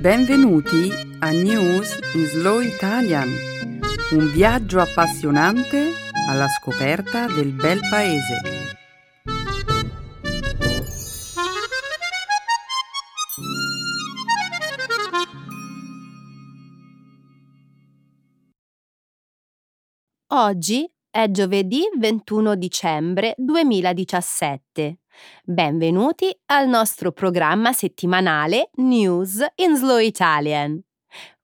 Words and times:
Benvenuti 0.00 0.92
a 1.18 1.30
News 1.32 1.98
in 2.14 2.24
Slow 2.26 2.60
Italian, 2.60 3.28
un 4.12 4.30
viaggio 4.30 4.78
appassionante 4.78 5.90
alla 6.28 6.46
scoperta 6.46 7.26
del 7.26 7.50
bel 7.50 7.80
paese. 7.90 8.40
Oggi 20.28 20.88
è 21.10 21.28
giovedì 21.28 21.82
21 21.98 22.54
dicembre 22.54 23.34
2017. 23.36 24.98
Benvenuti 25.44 26.36
al 26.46 26.68
nostro 26.68 27.12
programma 27.12 27.72
settimanale 27.72 28.70
News 28.76 29.44
in 29.56 29.76
Slow 29.76 29.98
Italian. 29.98 30.80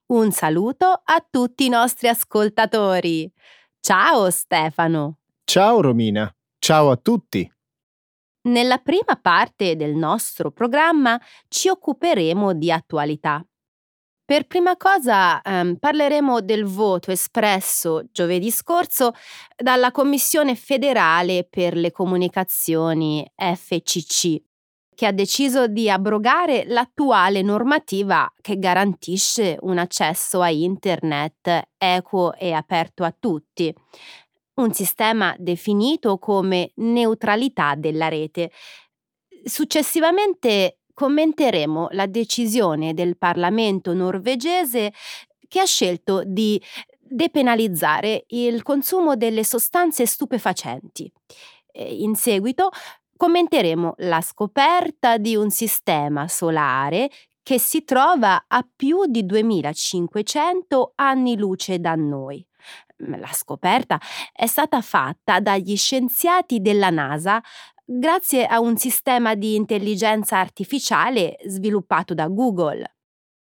Un 0.06 0.32
saluto 0.32 1.02
a 1.04 1.26
tutti 1.28 1.66
i 1.66 1.68
nostri 1.68 2.08
ascoltatori. 2.08 3.30
Ciao 3.80 4.30
Stefano. 4.30 5.18
Ciao 5.44 5.80
Romina. 5.80 6.32
Ciao 6.58 6.90
a 6.90 6.96
tutti. 6.96 7.50
Nella 8.48 8.78
prima 8.78 9.18
parte 9.20 9.76
del 9.76 9.94
nostro 9.94 10.50
programma 10.50 11.20
ci 11.48 11.68
occuperemo 11.68 12.52
di 12.52 12.70
attualità. 12.70 13.44
Per 14.26 14.46
prima 14.46 14.74
cosa 14.78 15.42
ehm, 15.42 15.76
parleremo 15.76 16.40
del 16.40 16.64
voto 16.64 17.10
espresso 17.10 18.04
giovedì 18.10 18.50
scorso 18.50 19.12
dalla 19.54 19.90
Commissione 19.90 20.54
federale 20.54 21.46
per 21.48 21.76
le 21.76 21.90
comunicazioni 21.90 23.30
FCC, 23.36 24.40
che 24.94 25.06
ha 25.06 25.12
deciso 25.12 25.66
di 25.66 25.90
abrogare 25.90 26.64
l'attuale 26.66 27.42
normativa 27.42 28.32
che 28.40 28.58
garantisce 28.58 29.58
un 29.60 29.76
accesso 29.76 30.40
a 30.40 30.48
Internet 30.48 31.68
equo 31.76 32.32
e 32.32 32.52
aperto 32.52 33.04
a 33.04 33.14
tutti, 33.18 33.74
un 34.54 34.72
sistema 34.72 35.34
definito 35.38 36.16
come 36.16 36.72
neutralità 36.76 37.74
della 37.74 38.08
rete. 38.08 38.50
Successivamente 39.44 40.78
commenteremo 40.94 41.88
la 41.90 42.06
decisione 42.06 42.94
del 42.94 43.18
Parlamento 43.18 43.92
norvegese 43.92 44.92
che 45.48 45.60
ha 45.60 45.66
scelto 45.66 46.22
di 46.24 46.60
depenalizzare 46.98 48.24
il 48.28 48.62
consumo 48.62 49.16
delle 49.16 49.44
sostanze 49.44 50.06
stupefacenti. 50.06 51.10
In 51.74 52.14
seguito 52.14 52.70
commenteremo 53.16 53.94
la 53.98 54.20
scoperta 54.20 55.18
di 55.18 55.36
un 55.36 55.50
sistema 55.50 56.28
solare 56.28 57.10
che 57.42 57.58
si 57.58 57.84
trova 57.84 58.44
a 58.48 58.66
più 58.74 59.06
di 59.06 59.26
2500 59.26 60.92
anni 60.96 61.36
luce 61.36 61.78
da 61.78 61.94
noi. 61.94 62.44
La 62.96 63.32
scoperta 63.32 64.00
è 64.32 64.46
stata 64.46 64.80
fatta 64.80 65.40
dagli 65.40 65.76
scienziati 65.76 66.60
della 66.60 66.90
NASA 66.90 67.42
grazie 67.84 68.46
a 68.46 68.60
un 68.60 68.76
sistema 68.76 69.34
di 69.34 69.54
intelligenza 69.54 70.38
artificiale 70.38 71.36
sviluppato 71.46 72.14
da 72.14 72.26
Google. 72.28 72.96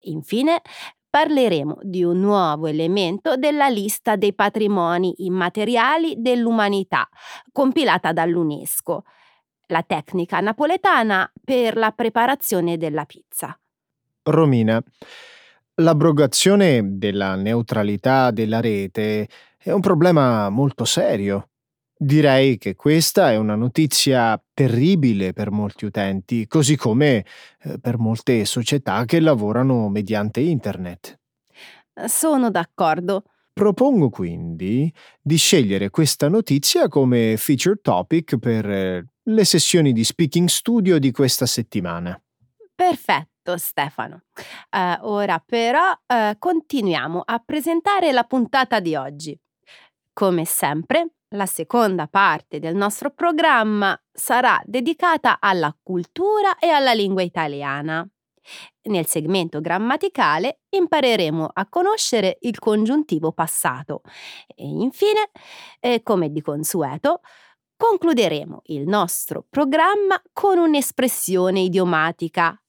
Infine, 0.02 0.62
parleremo 1.10 1.80
di 1.82 2.04
un 2.04 2.20
nuovo 2.20 2.68
elemento 2.68 3.36
della 3.36 3.68
lista 3.68 4.16
dei 4.16 4.34
patrimoni 4.34 5.26
immateriali 5.26 6.16
dell'umanità, 6.18 7.10
compilata 7.52 8.14
dall'UNESCO, 8.14 9.04
la 9.68 9.84
tecnica 9.84 10.40
napoletana 10.40 11.30
per 11.44 11.76
la 11.76 11.92
preparazione 11.92 12.78
della 12.78 13.06
pizza. 13.06 13.60
Romina, 14.24 14.82
l'abrogazione 15.76 16.98
della 16.98 17.36
neutralità 17.36 18.32
della 18.32 18.62
rete 18.62 19.28
è 19.58 19.72
un 19.72 19.82
problema 19.82 20.50
molto 20.50 20.86
serio 20.86 21.50
Direi 22.00 22.60
che 22.60 22.76
questa 22.76 23.32
è 23.32 23.38
una 23.38 23.56
notizia 23.56 24.40
terribile 24.54 25.34
per 25.34 25.50
molti 25.50 25.86
utenti, 25.86 26.46
così 26.46 26.76
come 26.76 27.26
eh, 27.64 27.80
per 27.80 27.98
molte 27.98 28.46
società 28.46 29.04
che 29.06 29.20
lavorano 29.20 29.90
mediante 29.90 30.40
Internet. 30.40 31.20
Sono 32.06 32.52
d'accordo. 32.52 33.24
Propongo 33.52 34.10
quindi 34.10 34.94
di 35.20 35.38
scegliere 35.38 35.90
questa 35.90 36.30
notizia 36.30 36.88
come 36.88 37.36
feature 37.38 37.80
topic 37.82 38.38
per 38.38 38.70
eh, 38.70 39.06
le 39.24 39.46
sessioni 39.46 39.92
di 39.92 40.04
Speaking 40.04 40.48
Studio 40.48 41.00
di 41.00 41.12
questa 41.12 41.48
settimana. 41.48 42.22
Perfetto, 42.76 43.58
Stefano. 43.58 44.22
Uh, 44.70 45.08
ora 45.08 45.44
però 45.44 45.90
uh, 45.90 46.38
continuiamo 46.38 47.24
a 47.26 47.42
presentare 47.44 48.12
la 48.12 48.24
puntata 48.24 48.80
di 48.80 48.96
oggi. 48.96 49.36
Come 50.14 50.46
sempre, 50.46 51.14
la 51.30 51.46
seconda 51.46 52.08
parte 52.08 52.60
del 52.60 52.76
nostro 52.76 53.12
programma 53.12 54.00
sarà 54.12 54.62
dedicata 54.66 55.40
alla 55.40 55.76
cultura 55.82 56.58
e 56.58 56.70
alla 56.70 56.94
lingua 56.94 57.22
italiana. 57.22 58.08
Nel 58.84 59.06
segmento 59.08 59.60
grammaticale 59.60 60.62
impareremo 60.70 61.50
a 61.52 61.68
conoscere 61.68 62.38
il 62.42 62.58
congiuntivo 62.60 63.34
passato 63.34 64.02
e 64.56 64.66
infine, 64.66 65.32
eh, 65.82 66.02
come 66.02 66.32
di 66.32 66.42
consueto, 66.42 67.20
concluderemo 67.76 68.62
il 68.68 68.88
nostro 68.88 69.46
programma 69.50 70.22
con 70.32 70.58
un'espressione 70.58 71.60
idiomatica 71.60 72.60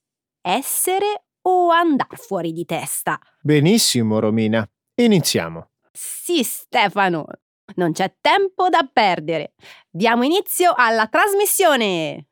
essere 0.41 1.23
o 1.43 1.69
andar 1.69 2.17
fuori 2.17 2.51
di 2.51 2.65
testa. 2.65 3.17
Benissimo, 3.41 4.19
Romina. 4.19 4.69
Iniziamo. 4.95 5.69
Sì, 5.91 6.43
Stefano. 6.43 7.25
Non 7.75 7.91
c'è 7.91 8.15
tempo 8.19 8.69
da 8.69 8.87
perdere. 8.91 9.53
Diamo 9.89 10.23
inizio 10.23 10.73
alla 10.75 11.07
trasmissione. 11.07 12.25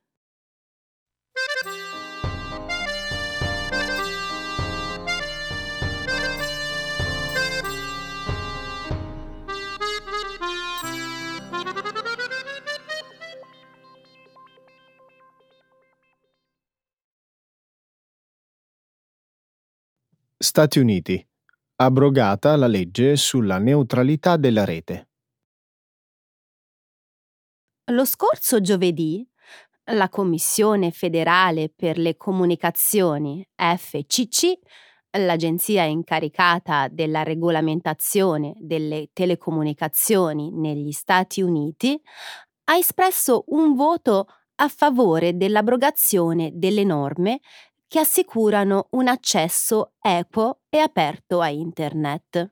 Stati 20.40 20.80
Uniti. 20.80 21.28
Abrogata 21.78 22.56
la 22.56 22.68
legge 22.68 23.16
sulla 23.16 23.58
neutralità 23.58 24.38
della 24.38 24.66
rete. 24.66 25.07
Lo 27.92 28.04
scorso 28.04 28.60
giovedì 28.60 29.26
la 29.92 30.10
Commissione 30.10 30.92
federale 30.92 31.72
per 31.74 31.98
le 31.98 32.18
comunicazioni 32.18 33.48
FCC, 33.56 34.60
l'agenzia 35.12 35.84
incaricata 35.84 36.90
della 36.90 37.24
regolamentazione 37.24 38.56
delle 38.58 39.08
telecomunicazioni 39.14 40.52
negli 40.52 40.92
Stati 40.92 41.42
Uniti, 41.42 41.98
ha 42.66 42.76
espresso 42.76 43.46
un 43.48 43.74
voto 43.74 44.26
a 44.56 44.68
favore 44.68 45.38
dell'abrogazione 45.38 46.52
delle 46.56 46.84
norme 46.84 47.40
che 47.88 48.00
assicurano 48.00 48.88
un 48.92 49.08
accesso 49.08 49.94
equo 50.02 50.60
e 50.68 50.80
aperto 50.80 51.40
a 51.40 51.48
Internet 51.48 52.52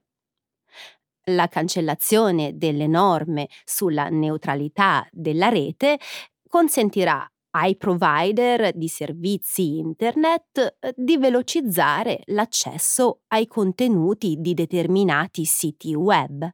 la 1.26 1.48
cancellazione 1.48 2.58
delle 2.58 2.88
norme 2.88 3.48
sulla 3.64 4.10
neutralità 4.10 5.08
della 5.12 5.50
rete 5.50 6.00
consentirà 6.48 7.28
ai 7.52 7.78
provider 7.78 8.76
di 8.76 8.88
servizi 8.88 9.78
internet 9.78 10.78
eh, 10.80 10.94
di 10.96 11.18
velocizzare 11.18 12.22
l'accesso 12.26 13.22
ai 13.28 13.48
contenuti 13.48 14.36
di 14.40 14.54
determinati 14.54 15.46
siti 15.46 15.96
web, 15.96 16.48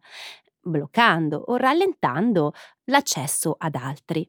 bloccando 0.61 1.43
o 1.47 1.55
rallentando 1.55 2.53
l'accesso 2.85 3.55
ad 3.57 3.75
altri. 3.75 4.27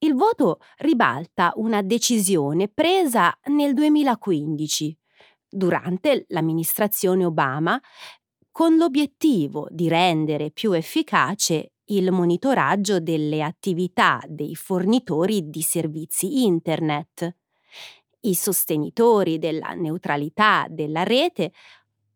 Il 0.00 0.14
voto 0.14 0.60
ribalta 0.76 1.52
una 1.56 1.82
decisione 1.82 2.68
presa 2.68 3.36
nel 3.46 3.72
2015 3.74 4.96
durante 5.48 6.26
l'amministrazione 6.28 7.24
Obama 7.24 7.80
con 8.58 8.76
l'obiettivo 8.76 9.68
di 9.70 9.86
rendere 9.86 10.50
più 10.50 10.72
efficace 10.72 11.74
il 11.90 12.10
monitoraggio 12.10 12.98
delle 12.98 13.40
attività 13.40 14.20
dei 14.26 14.56
fornitori 14.56 15.48
di 15.48 15.62
servizi 15.62 16.42
Internet. 16.42 17.36
I 18.22 18.34
sostenitori 18.34 19.38
della 19.38 19.74
neutralità 19.74 20.66
della 20.68 21.04
rete 21.04 21.52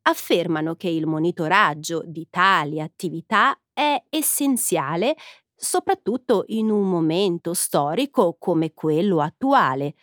affermano 0.03 0.75
che 0.75 0.89
il 0.89 1.07
monitoraggio 1.07 2.03
di 2.05 2.27
tali 2.29 2.81
attività 2.81 3.57
è 3.73 4.03
essenziale 4.11 5.15
soprattutto 5.55 6.43
in 6.49 6.71
un 6.71 6.89
momento 6.89 7.55
storico 7.55 8.35
come 8.37 8.75
quello 8.75 9.21
attuale, 9.21 9.95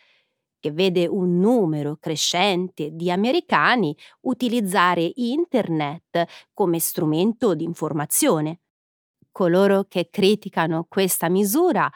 che 0.60 0.70
vede 0.70 1.06
un 1.06 1.38
numero 1.38 1.96
crescente 1.98 2.90
di 2.92 3.10
americani 3.10 3.96
utilizzare 4.22 5.10
internet 5.14 6.24
come 6.52 6.78
strumento 6.78 7.54
di 7.54 7.64
informazione. 7.64 8.60
Coloro 9.32 9.84
che 9.88 10.08
criticano 10.10 10.86
questa 10.88 11.28
misura 11.28 11.90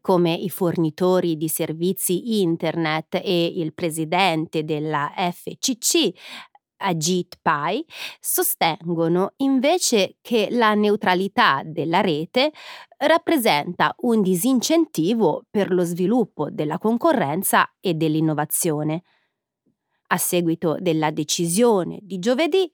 come 0.00 0.32
i 0.34 0.48
fornitori 0.48 1.36
di 1.36 1.48
servizi 1.48 2.40
internet 2.40 3.20
e 3.22 3.44
il 3.46 3.74
presidente 3.74 4.64
della 4.64 5.12
FCC, 5.14 6.12
Ajit 6.82 7.38
Pai, 7.40 7.84
sostengono 8.20 9.34
invece 9.38 10.16
che 10.20 10.48
la 10.50 10.74
neutralità 10.74 11.62
della 11.64 12.00
rete 12.00 12.52
rappresenta 12.98 13.94
un 14.00 14.20
disincentivo 14.20 15.44
per 15.50 15.72
lo 15.72 15.84
sviluppo 15.84 16.50
della 16.50 16.78
concorrenza 16.78 17.72
e 17.80 17.94
dell'innovazione. 17.94 19.02
A 20.08 20.18
seguito 20.18 20.76
della 20.78 21.10
decisione 21.10 21.98
di 22.02 22.18
giovedì, 22.18 22.70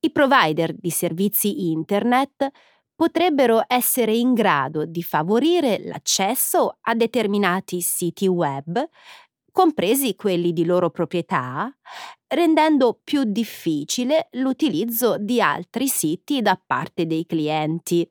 i 0.00 0.12
provider 0.12 0.74
di 0.74 0.90
servizi 0.90 1.70
internet 1.70 2.48
potrebbero 2.94 3.64
essere 3.66 4.14
in 4.14 4.34
grado 4.34 4.84
di 4.84 5.02
favorire 5.02 5.80
l'accesso 5.84 6.78
a 6.82 6.94
determinati 6.94 7.80
siti 7.80 8.26
web, 8.28 8.88
compresi 9.50 10.14
quelli 10.14 10.52
di 10.52 10.64
loro 10.64 10.90
proprietà, 10.90 11.74
rendendo 12.34 13.00
più 13.02 13.24
difficile 13.24 14.28
l'utilizzo 14.32 15.16
di 15.18 15.40
altri 15.40 15.88
siti 15.88 16.42
da 16.42 16.60
parte 16.64 17.06
dei 17.06 17.26
clienti. 17.26 18.08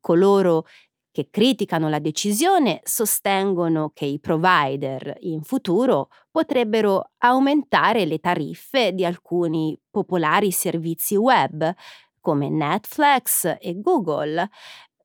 Coloro 0.00 0.66
che 1.12 1.28
criticano 1.30 1.88
la 1.90 1.98
decisione 1.98 2.80
sostengono 2.84 3.90
che 3.94 4.06
i 4.06 4.18
provider 4.18 5.14
in 5.20 5.42
futuro 5.42 6.08
potrebbero 6.30 7.12
aumentare 7.18 8.06
le 8.06 8.18
tariffe 8.18 8.92
di 8.92 9.04
alcuni 9.04 9.78
popolari 9.90 10.50
servizi 10.50 11.14
web, 11.16 11.70
come 12.18 12.48
Netflix 12.48 13.56
e 13.60 13.78
Google, 13.78 14.48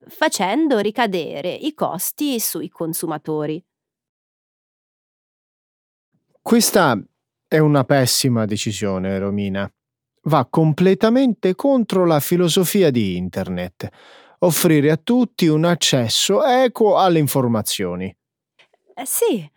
facendo 0.08 0.80
ricadere 0.80 1.54
i 1.54 1.74
costi 1.74 2.40
sui 2.40 2.70
consumatori. 2.70 3.62
Questa 6.42 6.98
è 7.48 7.60
una 7.60 7.84
pessima 7.86 8.46
decisione, 8.46 9.18
Romina. 9.18 9.72
Va 10.24 10.46
completamente 10.50 11.56
contro 11.56 12.06
la 12.06 12.20
filosofia 12.20 12.92
di 12.92 13.16
Internet, 13.16 13.88
offrire 14.40 14.92
a 14.92 14.98
tutti 14.98 15.48
un 15.48 15.64
accesso 15.64 16.44
equo 16.44 16.98
alle 16.98 17.20
informazioni. 17.20 18.14
Eh 18.94 19.06
sì, 19.06 19.50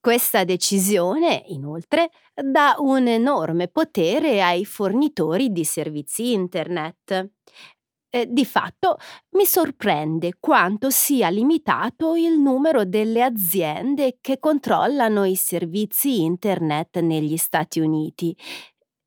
questa 0.00 0.44
decisione, 0.44 1.42
inoltre, 1.48 2.10
dà 2.34 2.76
un 2.78 3.06
enorme 3.06 3.68
potere 3.68 4.42
ai 4.42 4.64
fornitori 4.64 5.50
di 5.50 5.64
servizi 5.64 6.32
Internet. 6.32 7.32
Eh, 8.14 8.28
di 8.30 8.44
fatto 8.44 8.98
mi 9.30 9.44
sorprende 9.44 10.34
quanto 10.38 10.88
sia 10.88 11.30
limitato 11.30 12.14
il 12.14 12.38
numero 12.38 12.84
delle 12.84 13.24
aziende 13.24 14.18
che 14.20 14.38
controllano 14.38 15.24
i 15.24 15.34
servizi 15.34 16.22
Internet 16.22 17.00
negli 17.00 17.36
Stati 17.36 17.80
Uniti. 17.80 18.36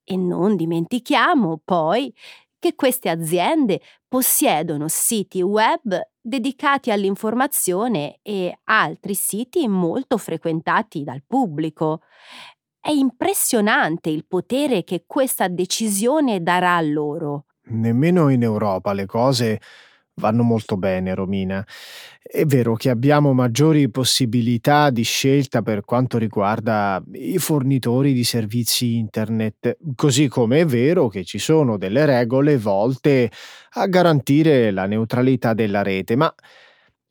E 0.04 0.18
non 0.18 0.58
dimentichiamo, 0.58 1.62
poi, 1.64 2.14
che 2.60 2.76
queste 2.76 3.08
aziende 3.08 3.80
possiedono 4.10 4.90
siti 4.90 5.42
web 5.42 5.98
dedicati 6.20 6.92
all'informazione 6.92 8.20
e 8.22 8.60
altri 8.66 9.14
siti 9.14 9.70
molto 9.70 10.18
frequentati 10.18 11.06
dal 11.06 11.24
pubblico. 11.26 12.02
È 12.78 12.92
impressionante 12.92 14.10
il 14.10 14.26
potere 14.28 14.84
che 14.84 15.06
questa 15.08 15.48
decisione 15.48 16.44
darà 16.44 16.76
a 16.76 16.82
loro. 16.82 17.46
Nemmeno 17.70 18.30
in 18.30 18.44
Europa 18.44 18.94
le 18.94 19.06
cose 19.06 19.60
vanno 20.16 20.44
molto 20.44 20.78
bene, 20.78 21.14
Romina. 21.14 21.66
È 22.22 22.44
vero 22.46 22.76
che 22.76 22.90
abbiamo 22.90 23.34
maggiori 23.34 23.90
possibilità 23.90 24.90
di 24.90 25.04
scelta 25.04 25.62
per 25.62 25.86
quanto 25.86 26.18
riguarda 26.18 27.02
i 27.14 27.38
fornitori 27.38 28.14
di 28.14 28.24
servizi 28.24 28.98
internet, 28.98 29.78
così 29.96 30.28
come 30.28 30.62
è 30.62 30.66
vero 30.66 31.08
che 31.08 31.24
ci 31.24 31.40
sono 31.40 31.78
delle 31.78 32.06
regole 32.06 32.58
volte 32.58 33.32
a 33.72 33.86
garantire 33.88 34.72
la 34.72 34.86
neutralità 34.86 35.54
della 35.54 35.84
rete, 35.84 36.16
ma 36.16 36.34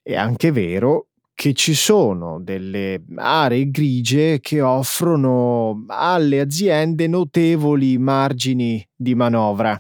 è 0.02 0.14
anche 0.14 0.52
vero 0.52 1.08
che 1.34 1.52
ci 1.52 1.74
sono 1.74 2.40
delle 2.40 3.02
aree 3.16 3.70
grigie 3.70 4.40
che 4.40 4.60
offrono 4.62 5.84
alle 5.88 6.40
aziende 6.40 7.06
notevoli 7.06 7.98
margini 7.98 8.86
di 8.94 9.14
manovra. 9.14 9.78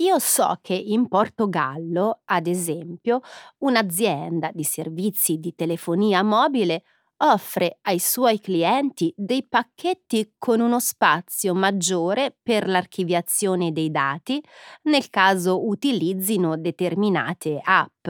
Io 0.00 0.18
so 0.20 0.58
che 0.62 0.74
in 0.74 1.08
Portogallo, 1.08 2.20
ad 2.26 2.46
esempio, 2.46 3.20
un'azienda 3.58 4.50
di 4.52 4.62
servizi 4.62 5.38
di 5.38 5.54
telefonia 5.56 6.22
mobile 6.22 6.84
offre 7.20 7.78
ai 7.82 7.98
suoi 7.98 8.38
clienti 8.38 9.12
dei 9.16 9.44
pacchetti 9.44 10.34
con 10.38 10.60
uno 10.60 10.78
spazio 10.78 11.52
maggiore 11.52 12.36
per 12.40 12.68
l'archiviazione 12.68 13.72
dei 13.72 13.90
dati 13.90 14.40
nel 14.82 15.10
caso 15.10 15.66
utilizzino 15.66 16.56
determinate 16.56 17.60
app. 17.60 18.08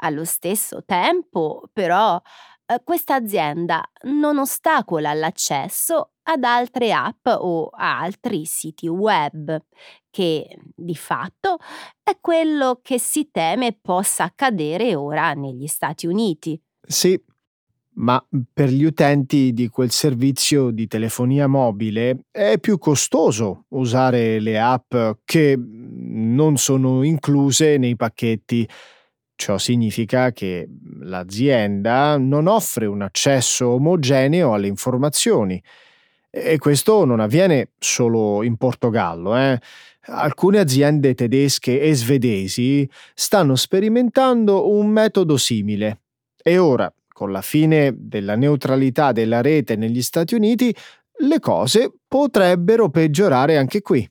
Allo 0.00 0.24
stesso 0.24 0.82
tempo, 0.84 1.62
però, 1.72 2.20
questa 2.84 3.14
azienda 3.14 3.82
non 4.02 4.38
ostacola 4.38 5.12
l'accesso 5.14 6.10
ad 6.24 6.42
altre 6.42 6.92
app 6.92 7.26
o 7.26 7.68
a 7.68 8.00
altri 8.00 8.44
siti 8.44 8.88
web, 8.88 9.56
che 10.10 10.58
di 10.74 10.96
fatto 10.96 11.58
è 12.02 12.18
quello 12.20 12.80
che 12.82 12.98
si 12.98 13.30
teme 13.30 13.78
possa 13.80 14.24
accadere 14.24 14.94
ora 14.94 15.32
negli 15.34 15.66
Stati 15.66 16.06
Uniti. 16.06 16.60
Sì, 16.80 17.20
ma 17.98 18.22
per 18.52 18.68
gli 18.68 18.84
utenti 18.84 19.52
di 19.52 19.68
quel 19.68 19.90
servizio 19.90 20.70
di 20.70 20.86
telefonia 20.86 21.46
mobile 21.46 22.26
è 22.30 22.58
più 22.58 22.78
costoso 22.78 23.64
usare 23.68 24.40
le 24.40 24.58
app 24.58 24.94
che 25.24 25.56
non 25.56 26.56
sono 26.56 27.02
incluse 27.02 27.78
nei 27.78 27.96
pacchetti 27.96 28.68
Ciò 29.36 29.58
significa 29.58 30.32
che 30.32 30.66
l'azienda 31.00 32.16
non 32.16 32.46
offre 32.46 32.86
un 32.86 33.02
accesso 33.02 33.68
omogeneo 33.68 34.54
alle 34.54 34.66
informazioni 34.66 35.62
e 36.30 36.58
questo 36.58 37.04
non 37.04 37.20
avviene 37.20 37.70
solo 37.78 38.42
in 38.42 38.56
Portogallo. 38.56 39.36
Eh. 39.36 39.60
Alcune 40.08 40.58
aziende 40.58 41.14
tedesche 41.14 41.80
e 41.80 41.94
svedesi 41.94 42.88
stanno 43.14 43.56
sperimentando 43.56 44.70
un 44.70 44.88
metodo 44.88 45.36
simile 45.36 46.00
e 46.42 46.58
ora, 46.58 46.92
con 47.08 47.32
la 47.32 47.42
fine 47.42 47.92
della 47.94 48.36
neutralità 48.36 49.10
della 49.10 49.40
rete 49.42 49.74
negli 49.74 50.00
Stati 50.00 50.34
Uniti, 50.34 50.74
le 51.18 51.40
cose 51.40 51.92
potrebbero 52.06 52.88
peggiorare 52.88 53.56
anche 53.56 53.82
qui. 53.82 54.08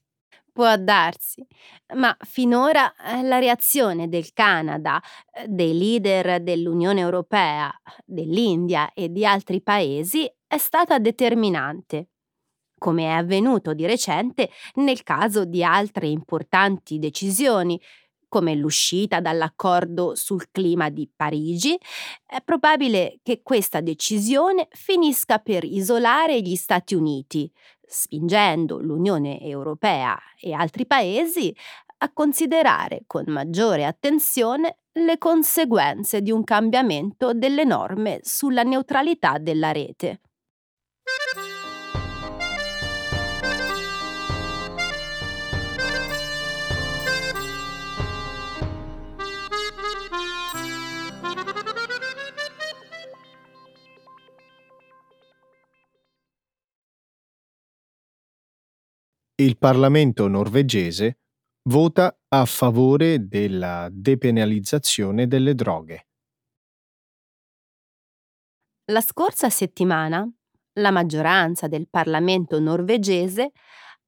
Può 0.56 0.74
darsi, 0.78 1.46
ma 1.96 2.16
finora 2.22 2.96
eh, 2.96 3.24
la 3.24 3.40
reazione 3.40 4.08
del 4.08 4.32
Canada, 4.32 5.02
eh, 5.34 5.48
dei 5.50 5.78
leader 5.78 6.42
dell'Unione 6.42 7.02
Europea, 7.02 7.70
dell'India 8.06 8.94
e 8.94 9.12
di 9.12 9.26
altri 9.26 9.62
paesi 9.62 10.26
è 10.48 10.58
stata 10.58 10.98
determinante 10.98 12.08
come 12.78 13.04
è 13.04 13.10
avvenuto 13.10 13.74
di 13.74 13.86
recente 13.86 14.50
nel 14.76 15.04
caso 15.04 15.44
di 15.44 15.62
altre 15.62 16.08
importanti 16.08 17.00
decisioni, 17.00 17.82
come 18.28 18.54
l'uscita 18.54 19.22
dall'accordo 19.22 20.14
sul 20.14 20.52
clima 20.52 20.90
di 20.90 21.10
Parigi, 21.16 21.78
è 22.26 22.42
probabile 22.44 23.20
che 23.24 23.42
questa 23.42 23.82
decisione 23.82 24.68
finisca 24.72 25.40
per 25.40 25.64
isolare 25.64 26.42
gli 26.42 26.56
Stati 26.56 26.96
Uniti, 26.96 27.50
spingendo 27.88 28.80
l'Unione 28.80 29.40
Europea 29.42 30.18
e 30.40 30.54
altri 30.54 30.86
paesi 30.86 31.56
a 32.00 32.12
considerare 32.12 33.04
con 33.08 33.24
maggiore 33.28 33.86
attenzione 33.86 34.80
le 34.94 35.18
conseguenze 35.18 36.22
di 36.22 36.32
un 36.32 36.44
cambiamento 36.44 37.34
delle 37.34 37.64
norme 37.64 38.20
sulla 38.22 38.64
neutralità 38.64 39.38
della 39.38 39.72
rete. 39.72 40.22
Il 59.38 59.58
Parlamento 59.58 60.30
norvegese 60.30 61.20
vota 61.64 62.18
a 62.30 62.46
favore 62.46 63.28
della 63.28 63.90
depenalizzazione 63.92 65.28
delle 65.28 65.54
droghe. 65.54 66.08
La 68.92 69.02
scorsa 69.02 69.50
settimana 69.50 70.26
la 70.80 70.92
maggioranza 70.92 71.68
del 71.68 71.90
Parlamento 71.90 72.62
norvegese 72.62 73.52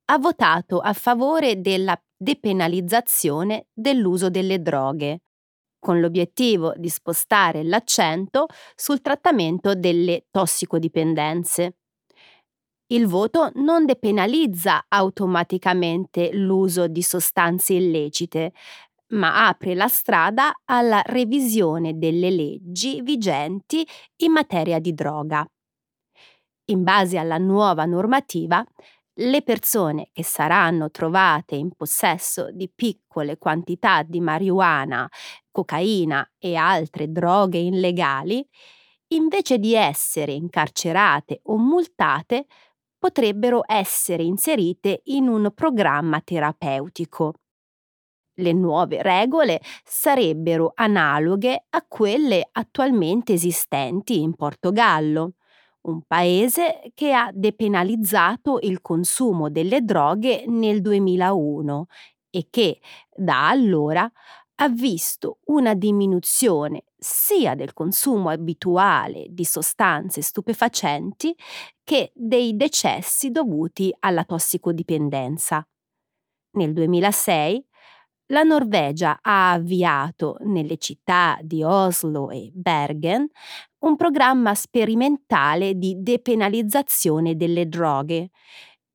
ha 0.05 0.17
votato 0.17 0.79
a 0.79 0.93
favore 0.93 1.59
della 1.59 2.01
depenalizzazione 2.15 3.67
dell'uso 3.73 4.29
delle 4.29 4.61
droghe, 4.61 5.23
con 5.77 5.99
l'obiettivo 5.99 6.73
di 6.77 6.87
spostare 6.87 7.63
l'accento 7.63 8.45
sul 8.75 9.01
trattamento 9.01 9.75
delle 9.75 10.27
tossicodipendenze. 10.31 11.76
Il 12.89 13.07
voto 13.07 13.51
non 13.55 13.85
depenalizza 13.85 14.85
automaticamente 14.87 16.31
l'uso 16.33 16.87
di 16.87 17.01
sostanze 17.01 17.73
illecite, 17.73 18.53
ma 19.09 19.47
apre 19.47 19.73
la 19.75 19.87
strada 19.87 20.53
alla 20.65 21.01
revisione 21.05 21.97
delle 21.97 22.29
leggi 22.29 23.01
vigenti 23.01 23.85
in 24.17 24.31
materia 24.31 24.79
di 24.79 24.93
droga. 24.93 25.45
In 26.69 26.83
base 26.83 27.17
alla 27.17 27.37
nuova 27.37 27.85
normativa, 27.85 28.63
le 29.19 29.41
persone 29.41 30.09
che 30.11 30.23
saranno 30.23 30.91
trovate 30.91 31.55
in 31.55 31.71
possesso 31.71 32.51
di 32.51 32.69
piccole 32.73 33.37
quantità 33.37 34.03
di 34.03 34.19
marijuana, 34.19 35.09
cocaina 35.51 36.29
e 36.37 36.55
altre 36.55 37.11
droghe 37.11 37.57
illegali, 37.57 38.45
invece 39.09 39.57
di 39.59 39.73
essere 39.73 40.33
incarcerate 40.33 41.39
o 41.45 41.57
multate, 41.57 42.45
potrebbero 42.97 43.63
essere 43.65 44.23
inserite 44.23 45.01
in 45.05 45.27
un 45.27 45.51
programma 45.53 46.21
terapeutico. 46.21 47.33
Le 48.39 48.53
nuove 48.53 49.01
regole 49.01 49.59
sarebbero 49.83 50.71
analoghe 50.75 51.65
a 51.69 51.83
quelle 51.87 52.47
attualmente 52.51 53.33
esistenti 53.33 54.21
in 54.21 54.35
Portogallo, 54.35 55.33
un 55.81 56.01
paese 56.05 56.91
che 56.93 57.13
ha 57.13 57.31
depenalizzato 57.33 58.59
il 58.61 58.81
consumo 58.81 59.49
delle 59.49 59.81
droghe 59.81 60.43
nel 60.47 60.81
2001 60.81 61.87
e 62.29 62.47
che 62.51 62.79
da 63.15 63.49
allora 63.49 64.11
ha 64.59 64.69
visto 64.69 65.39
una 65.45 65.73
diminuzione 65.73 66.85
sia 66.97 67.53
del 67.55 67.73
consumo 67.73 68.29
abituale 68.29 69.27
di 69.29 69.45
sostanze 69.45 70.21
stupefacenti 70.21 71.35
che 71.83 72.11
dei 72.15 72.55
decessi 72.55 73.29
dovuti 73.29 73.93
alla 73.99 74.23
tossicodipendenza. 74.23 75.65
Nel 76.51 76.73
2006 76.73 77.65
la 78.29 78.43
Norvegia 78.43 79.19
ha 79.21 79.51
avviato 79.51 80.37
nelle 80.41 80.77
città 80.77 81.37
di 81.41 81.63
Oslo 81.63 82.29
e 82.29 82.49
Bergen 82.53 83.27
un 83.79 83.95
programma 83.95 84.53
sperimentale 84.53 85.75
di 85.75 85.95
depenalizzazione 85.99 87.35
delle 87.35 87.67
droghe, 87.67 88.31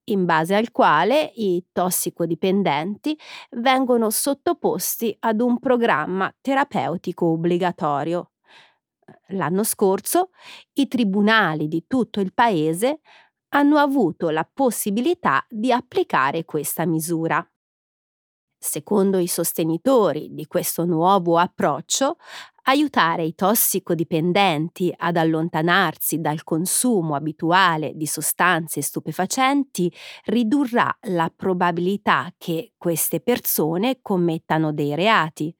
in 0.04 0.24
base 0.24 0.54
al 0.54 0.70
quale 0.72 1.32
i 1.36 1.64
tossicodipendenti 1.72 3.18
vengono 3.52 4.10
sottoposti 4.10 5.14
ad 5.20 5.40
un 5.40 5.58
programma 5.58 6.32
terapeutico 6.40 7.26
obbligatorio. 7.26 8.32
L'anno 9.28 9.64
scorso 9.64 10.30
i 10.74 10.88
tribunali 10.88 11.68
di 11.68 11.84
tutto 11.86 12.20
il 12.20 12.32
paese 12.32 13.00
hanno 13.54 13.78
avuto 13.78 14.30
la 14.30 14.48
possibilità 14.50 15.44
di 15.48 15.72
applicare 15.72 16.44
questa 16.44 16.86
misura. 16.86 17.44
Secondo 18.58 19.18
i 19.18 19.26
sostenitori 19.26 20.28
di 20.32 20.46
questo 20.46 20.84
nuovo 20.84 21.36
approccio, 21.36 22.16
aiutare 22.64 23.24
i 23.24 23.34
tossicodipendenti 23.34 24.92
ad 24.96 25.16
allontanarsi 25.16 26.20
dal 26.20 26.44
consumo 26.44 27.14
abituale 27.14 27.92
di 27.94 28.06
sostanze 28.06 28.82
stupefacenti 28.82 29.92
ridurrà 30.26 30.96
la 31.08 31.32
probabilità 31.34 32.32
che 32.38 32.72
queste 32.76 33.20
persone 33.20 33.98
commettano 34.00 34.72
dei 34.72 34.94
reati. 34.94 35.54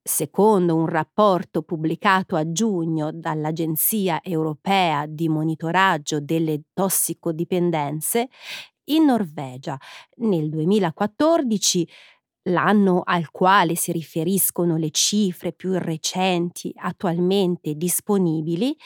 Secondo 0.00 0.74
un 0.74 0.86
rapporto 0.86 1.62
pubblicato 1.62 2.36
a 2.36 2.50
giugno 2.50 3.10
dall'Agenzia 3.12 4.20
europea 4.22 5.04
di 5.06 5.28
monitoraggio 5.28 6.20
delle 6.20 6.62
tossicodipendenze, 6.72 8.28
in 8.88 9.04
Norvegia 9.04 9.78
nel 10.16 10.48
2014 10.48 11.86
l'anno 12.48 13.02
al 13.04 13.30
quale 13.30 13.74
si 13.74 13.92
riferiscono 13.92 14.76
le 14.76 14.90
cifre 14.90 15.52
più 15.52 15.72
recenti 15.78 16.72
attualmente 16.76 17.74
disponibili, 17.74 18.76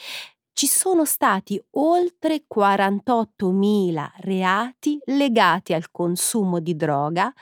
ci 0.53 0.67
sono 0.67 1.03
stati 1.03 1.61
oltre 1.71 2.43
48.000 2.53 4.11
reati 4.19 4.99
legati 5.05 5.73
al 5.73 5.89
consumo 5.89 6.59
di 6.59 6.75
droga 6.75 7.33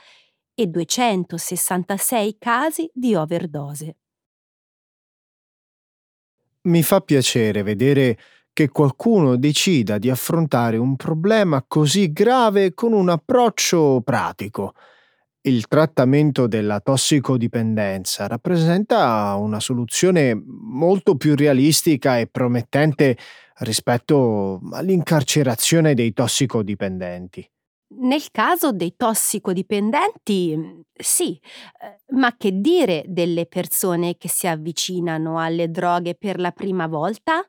e 0.54 0.66
266 0.66 2.36
casi 2.38 2.90
di 2.92 3.14
overdose. 3.14 3.96
Mi 6.62 6.82
fa 6.82 7.00
piacere 7.00 7.62
vedere 7.62 8.18
che 8.52 8.68
qualcuno 8.68 9.36
decida 9.36 9.98
di 9.98 10.08
affrontare 10.10 10.76
un 10.76 10.96
problema 10.96 11.64
così 11.66 12.12
grave 12.12 12.74
con 12.74 12.92
un 12.92 13.08
approccio 13.08 14.00
pratico 14.02 14.74
il 15.42 15.66
trattamento 15.66 16.46
della 16.46 16.80
tossicodipendenza 16.80 18.26
rappresenta 18.28 19.34
una 19.34 19.58
soluzione 19.58 20.34
molto 20.34 21.16
più 21.16 21.34
realistica 21.34 22.18
e 22.18 22.28
promettente 22.28 23.16
rispetto 23.58 24.60
all'incarcerazione 24.72 25.94
dei 25.94 26.12
tossicodipendenti. 26.12 27.48
Nel 27.94 28.30
caso 28.30 28.72
dei 28.72 28.94
tossicodipendenti, 28.96 30.82
sì, 30.94 31.38
eh, 31.80 32.00
ma 32.14 32.34
che 32.36 32.52
dire 32.60 33.04
delle 33.06 33.46
persone 33.46 34.16
che 34.16 34.28
si 34.28 34.46
avvicinano 34.46 35.38
alle 35.38 35.70
droghe 35.70 36.14
per 36.14 36.38
la 36.38 36.52
prima 36.52 36.86
volta? 36.86 37.44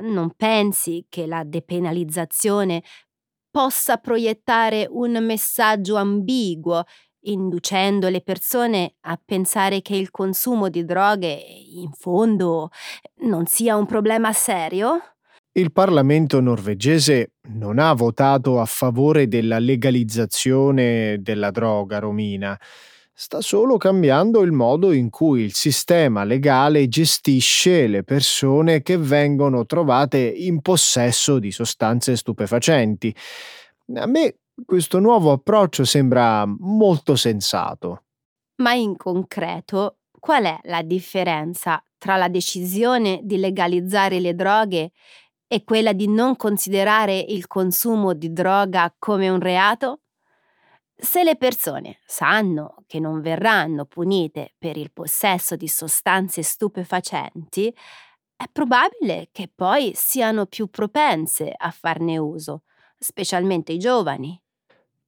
Non 0.00 0.32
pensi 0.36 1.04
che 1.08 1.26
la 1.26 1.42
depenalizzazione 1.44 2.82
possa 3.50 3.96
proiettare 3.98 4.86
un 4.88 5.22
messaggio 5.24 5.96
ambiguo 5.96 6.84
inducendo 7.22 8.08
le 8.08 8.20
persone 8.20 8.94
a 9.02 9.20
pensare 9.22 9.82
che 9.82 9.96
il 9.96 10.10
consumo 10.10 10.68
di 10.68 10.84
droghe 10.84 11.28
in 11.28 11.90
fondo 11.92 12.70
non 13.22 13.46
sia 13.46 13.76
un 13.76 13.86
problema 13.86 14.32
serio? 14.32 15.00
Il 15.52 15.72
Parlamento 15.72 16.40
norvegese 16.40 17.32
non 17.48 17.78
ha 17.78 17.92
votato 17.92 18.60
a 18.60 18.64
favore 18.64 19.26
della 19.26 19.58
legalizzazione 19.58 21.16
della 21.20 21.50
droga 21.50 21.98
romina. 21.98 22.56
Sta 23.12 23.40
solo 23.40 23.78
cambiando 23.78 24.42
il 24.42 24.52
modo 24.52 24.92
in 24.92 25.10
cui 25.10 25.42
il 25.42 25.52
sistema 25.52 26.22
legale 26.22 26.86
gestisce 26.86 27.88
le 27.88 28.04
persone 28.04 28.82
che 28.82 28.96
vengono 28.96 29.66
trovate 29.66 30.18
in 30.18 30.60
possesso 30.60 31.40
di 31.40 31.50
sostanze 31.50 32.14
stupefacenti. 32.14 33.12
A 33.96 34.06
me 34.06 34.36
questo 34.64 34.98
nuovo 34.98 35.32
approccio 35.32 35.84
sembra 35.84 36.44
molto 36.46 37.16
sensato. 37.16 38.04
Ma 38.56 38.72
in 38.72 38.96
concreto, 38.96 39.98
qual 40.18 40.44
è 40.44 40.58
la 40.64 40.82
differenza 40.82 41.82
tra 41.96 42.16
la 42.16 42.28
decisione 42.28 43.20
di 43.22 43.38
legalizzare 43.38 44.20
le 44.20 44.34
droghe 44.34 44.92
e 45.46 45.64
quella 45.64 45.92
di 45.92 46.08
non 46.08 46.36
considerare 46.36 47.18
il 47.18 47.46
consumo 47.46 48.14
di 48.14 48.32
droga 48.32 48.94
come 48.98 49.28
un 49.28 49.40
reato? 49.40 50.00
Se 51.00 51.22
le 51.22 51.36
persone 51.36 51.98
sanno 52.04 52.82
che 52.86 52.98
non 52.98 53.20
verranno 53.20 53.84
punite 53.84 54.54
per 54.58 54.76
il 54.76 54.90
possesso 54.92 55.54
di 55.54 55.68
sostanze 55.68 56.42
stupefacenti, 56.42 57.72
è 58.36 58.44
probabile 58.50 59.28
che 59.30 59.50
poi 59.52 59.92
siano 59.94 60.46
più 60.46 60.66
propense 60.68 61.52
a 61.56 61.70
farne 61.70 62.18
uso, 62.18 62.62
specialmente 62.98 63.72
i 63.72 63.78
giovani. 63.78 64.40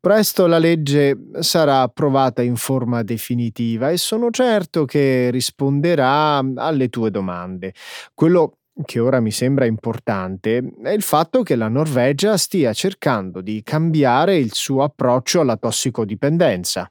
Presto 0.00 0.47
la 0.47 0.57
legge 0.57 1.14
sarà 1.40 1.83
approvata 1.83 2.40
in 2.40 2.57
forma 2.57 3.02
definitiva 3.02 3.90
e 3.90 3.99
sono 3.99 4.30
certo 4.30 4.87
che 4.87 5.28
risponderà 5.30 6.38
alle 6.38 6.88
tue 6.88 7.11
domande. 7.11 7.75
Quello 8.14 8.61
che 8.87 8.99
ora 8.99 9.21
mi 9.21 9.30
sembra 9.30 9.66
importante 9.66 10.73
è 10.83 10.88
il 10.88 11.02
fatto 11.02 11.42
che 11.42 11.54
la 11.54 11.69
Norvegia 11.69 12.38
stia 12.38 12.73
cercando 12.73 13.42
di 13.42 13.61
cambiare 13.62 14.38
il 14.38 14.54
suo 14.54 14.85
approccio 14.85 15.40
alla 15.40 15.59
tossicodipendenza. 15.59 16.90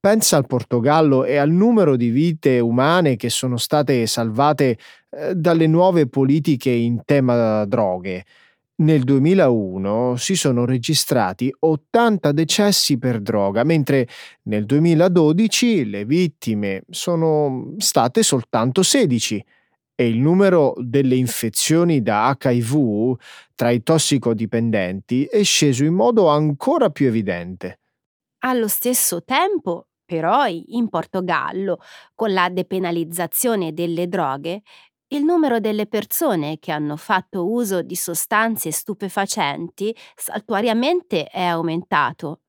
Pensa 0.00 0.38
al 0.38 0.46
Portogallo 0.46 1.24
e 1.24 1.36
al 1.36 1.50
numero 1.50 1.96
di 1.96 2.08
vite 2.08 2.58
umane 2.58 3.16
che 3.16 3.28
sono 3.28 3.58
state 3.58 4.06
salvate 4.06 4.78
eh, 5.10 5.34
dalle 5.34 5.66
nuove 5.66 6.08
politiche 6.08 6.70
in 6.70 7.02
tema 7.04 7.66
droghe. 7.66 8.24
Nel 8.78 9.04
2001 9.04 10.16
si 10.16 10.36
sono 10.36 10.66
registrati 10.66 11.50
80 11.58 12.32
decessi 12.32 12.98
per 12.98 13.20
droga, 13.22 13.64
mentre 13.64 14.06
nel 14.42 14.66
2012 14.66 15.88
le 15.88 16.04
vittime 16.04 16.82
sono 16.90 17.74
state 17.78 18.22
soltanto 18.22 18.82
16. 18.82 19.42
e 19.98 20.08
il 20.08 20.18
numero 20.18 20.74
delle 20.76 21.14
infezioni 21.16 22.02
da 22.02 22.36
HIV 22.38 23.16
tra 23.54 23.70
i 23.70 23.82
tossicodipendenti 23.82 25.24
è 25.24 25.42
sceso 25.42 25.84
in 25.84 25.94
modo 25.94 26.28
ancora 26.28 26.90
più 26.90 27.06
evidente. 27.06 27.80
Allo 28.40 28.68
stesso 28.68 29.24
tempo, 29.24 29.88
però, 30.04 30.46
in 30.46 30.88
Portogallo, 30.90 31.78
con 32.14 32.32
la 32.32 32.50
depenalizzazione 32.50 33.72
delle 33.72 34.06
droghe, 34.08 34.62
il 35.08 35.22
numero 35.22 35.60
delle 35.60 35.86
persone 35.86 36.58
che 36.58 36.72
hanno 36.72 36.96
fatto 36.96 37.48
uso 37.48 37.82
di 37.82 37.94
sostanze 37.94 38.72
stupefacenti 38.72 39.94
saltuariamente 40.16 41.26
è 41.26 41.42
aumentato. 41.42 42.40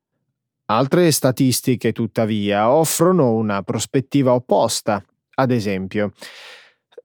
Altre 0.65 1.11
statistiche, 1.11 1.91
tuttavia, 1.91 2.71
offrono 2.71 3.33
una 3.33 3.61
prospettiva 3.61 4.33
opposta. 4.33 5.03
Ad 5.35 5.51
esempio, 5.51 6.11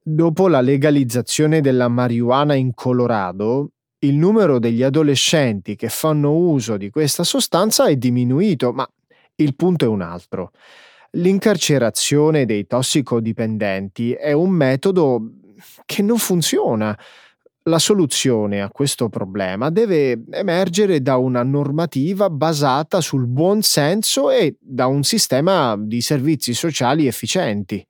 dopo 0.01 0.47
la 0.47 0.59
legalizzazione 0.59 1.61
della 1.61 1.87
marijuana 1.87 2.55
in 2.55 2.73
Colorado, 2.73 3.69
il 3.99 4.15
numero 4.15 4.59
degli 4.59 4.83
adolescenti 4.83 5.75
che 5.75 5.87
fanno 5.87 6.35
uso 6.35 6.75
di 6.77 6.89
questa 6.89 7.23
sostanza 7.23 7.85
è 7.85 7.95
diminuito, 7.95 8.73
ma 8.73 8.85
il 9.35 9.55
punto 9.55 9.85
è 9.85 9.87
un 9.87 10.01
altro. 10.01 10.51
L'incarcerazione 11.11 12.45
dei 12.45 12.65
tossicodipendenti 12.65 14.13
è 14.13 14.31
un 14.31 14.49
metodo 14.49 15.21
che 15.85 16.01
non 16.01 16.17
funziona 16.17 16.97
la 17.67 17.79
soluzione 17.79 18.61
a 18.61 18.69
questo 18.69 19.07
problema 19.07 19.69
deve 19.69 20.23
emergere 20.31 21.01
da 21.01 21.17
una 21.17 21.43
normativa 21.43 22.29
basata 22.29 22.99
sul 22.99 23.25
buon 23.25 23.61
senso 23.61 24.29
e 24.31 24.57
da 24.59 24.87
un 24.87 25.03
sistema 25.03 25.77
di 25.79 26.01
servizi 26.01 26.53
sociali 26.53 27.07
efficienti. 27.07 27.85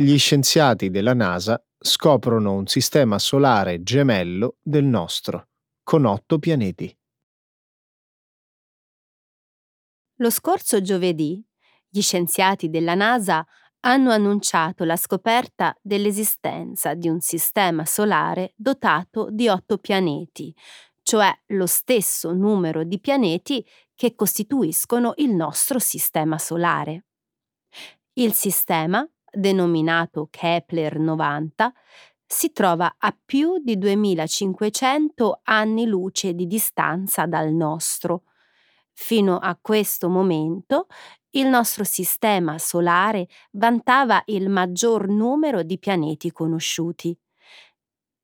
Gli 0.00 0.16
scienziati 0.16 0.90
della 0.90 1.12
NASA 1.12 1.60
scoprono 1.76 2.52
un 2.52 2.68
sistema 2.68 3.18
solare 3.18 3.82
gemello 3.82 4.58
del 4.62 4.84
nostro, 4.84 5.48
con 5.82 6.04
otto 6.04 6.38
pianeti. 6.38 6.96
Lo 10.20 10.30
scorso 10.30 10.80
giovedì 10.82 11.44
gli 11.88 12.00
scienziati 12.00 12.70
della 12.70 12.94
NASA 12.94 13.44
hanno 13.80 14.12
annunciato 14.12 14.84
la 14.84 14.94
scoperta 14.94 15.76
dell'esistenza 15.82 16.94
di 16.94 17.08
un 17.08 17.18
sistema 17.18 17.84
solare 17.84 18.52
dotato 18.54 19.28
di 19.32 19.48
otto 19.48 19.78
pianeti, 19.78 20.54
cioè 21.02 21.36
lo 21.46 21.66
stesso 21.66 22.32
numero 22.32 22.84
di 22.84 23.00
pianeti 23.00 23.66
che 23.96 24.14
costituiscono 24.14 25.14
il 25.16 25.34
nostro 25.34 25.80
sistema 25.80 26.38
solare. 26.38 27.06
Il 28.12 28.32
sistema 28.32 29.04
denominato 29.30 30.28
Kepler 30.30 30.98
90, 30.98 31.72
si 32.26 32.52
trova 32.52 32.96
a 32.98 33.16
più 33.24 33.58
di 33.58 33.78
2500 33.78 35.40
anni 35.44 35.86
luce 35.86 36.34
di 36.34 36.46
distanza 36.46 37.26
dal 37.26 37.52
nostro. 37.52 38.24
Fino 38.92 39.38
a 39.38 39.56
questo 39.60 40.08
momento 40.08 40.86
il 41.30 41.46
nostro 41.46 41.84
sistema 41.84 42.58
solare 42.58 43.28
vantava 43.52 44.22
il 44.26 44.48
maggior 44.48 45.08
numero 45.08 45.62
di 45.62 45.78
pianeti 45.78 46.32
conosciuti. 46.32 47.16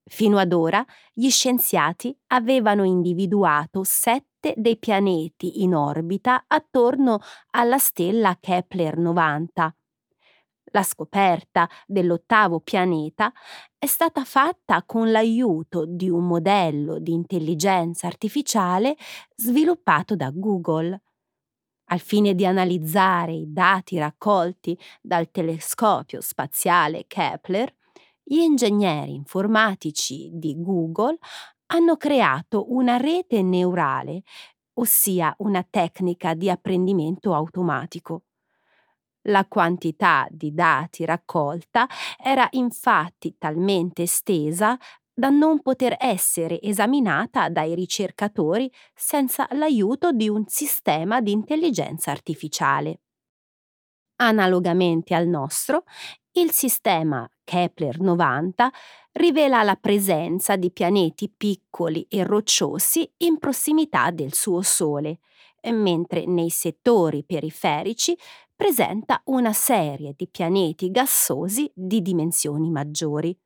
Fino 0.07 0.38
ad 0.38 0.53
ora 0.53 0.85
gli 1.12 1.31
scienziati 1.31 2.17
avevano 2.29 2.85
individuato 2.85 3.85
sette 3.85 4.53
dei 4.57 4.79
pianeti 4.79 5.62
in 5.62 5.75
orbita 5.75 6.45
attorno 6.47 7.21
alla 7.51 7.79
stella 7.79 8.37
Kepler 8.40 8.99
90 8.99 9.75
la 10.75 10.83
scoperta 10.83 11.69
dell'ottavo 11.87 12.61
pianeta 12.61 13.33
è 13.79 13.87
stata 13.87 14.25
fatta 14.25 14.83
con 14.85 15.11
l'aiuto 15.11 15.87
di 15.87 16.11
un 16.11 16.27
modello 16.27 16.99
di 16.99 17.13
intelligenza 17.13 18.09
artificiale 18.09 18.97
sviluppato 19.37 20.17
da 20.17 20.31
Google. 20.35 21.01
Al 21.91 22.01
fine 22.01 22.35
di 22.35 22.45
analizzare 22.45 23.33
i 23.35 23.53
dati 23.53 23.99
raccolti 23.99 24.77
dal 25.01 25.31
telescopio 25.31 26.21
spaziale 26.21 27.05
Kepler, 27.07 27.73
gli 28.23 28.39
ingegneri 28.39 29.15
informatici 29.15 30.31
di 30.33 30.55
Google 30.61 31.19
hanno 31.67 31.97
creato 31.97 32.73
una 32.73 32.97
rete 32.97 33.43
neurale, 33.43 34.23
ossia 34.75 35.35
una 35.39 35.65
tecnica 35.69 36.35
di 36.35 36.51
apprendimento 36.51 37.33
automatico. 37.35 38.23
La 39.29 39.47
quantità 39.47 40.27
di 40.31 40.53
dati 40.53 41.05
raccolta 41.05 41.87
era 42.23 42.47
infatti 42.53 43.37
talmente 43.39 44.03
estesa 44.03 44.79
da 45.17 45.31
non 45.31 45.63
poter 45.63 45.97
essere 45.99 46.61
esaminata 46.61 47.49
dai 47.49 47.75
ricercatori 47.75 48.71
senza 48.95 49.47
l'aiuto 49.53 50.13
di 50.13 50.29
un 50.29 50.45
sistema 50.47 51.21
di 51.21 51.31
intelligenza 51.31 52.11
artificiale. 52.11 53.01
Analogamente 54.17 55.15
al 55.15 55.27
nostro, 55.27 55.85
il 56.33 56.51
sistema 56.51 57.29
Kepler 57.45 58.01
90 58.01 58.71
rivela 59.13 59.63
la 59.63 59.77
presenza 59.77 60.57
di 60.57 60.71
pianeti 60.73 61.33
piccoli 61.35 62.07
e 62.09 62.25
rocciosi 62.25 63.09
in 63.19 63.39
prossimità 63.39 64.11
del 64.11 64.35
suo 64.35 64.63
Sole, 64.63 65.21
mentre 65.71 66.27
nei 66.27 66.51
settori 66.51 67.25
periferici 67.25 68.17
presenta 68.55 69.21
una 69.27 69.53
serie 69.53 70.14
di 70.17 70.29
pianeti 70.29 70.90
gassosi 70.90 71.71
di 71.75 72.03
dimensioni 72.03 72.71
maggiori. 72.71 73.37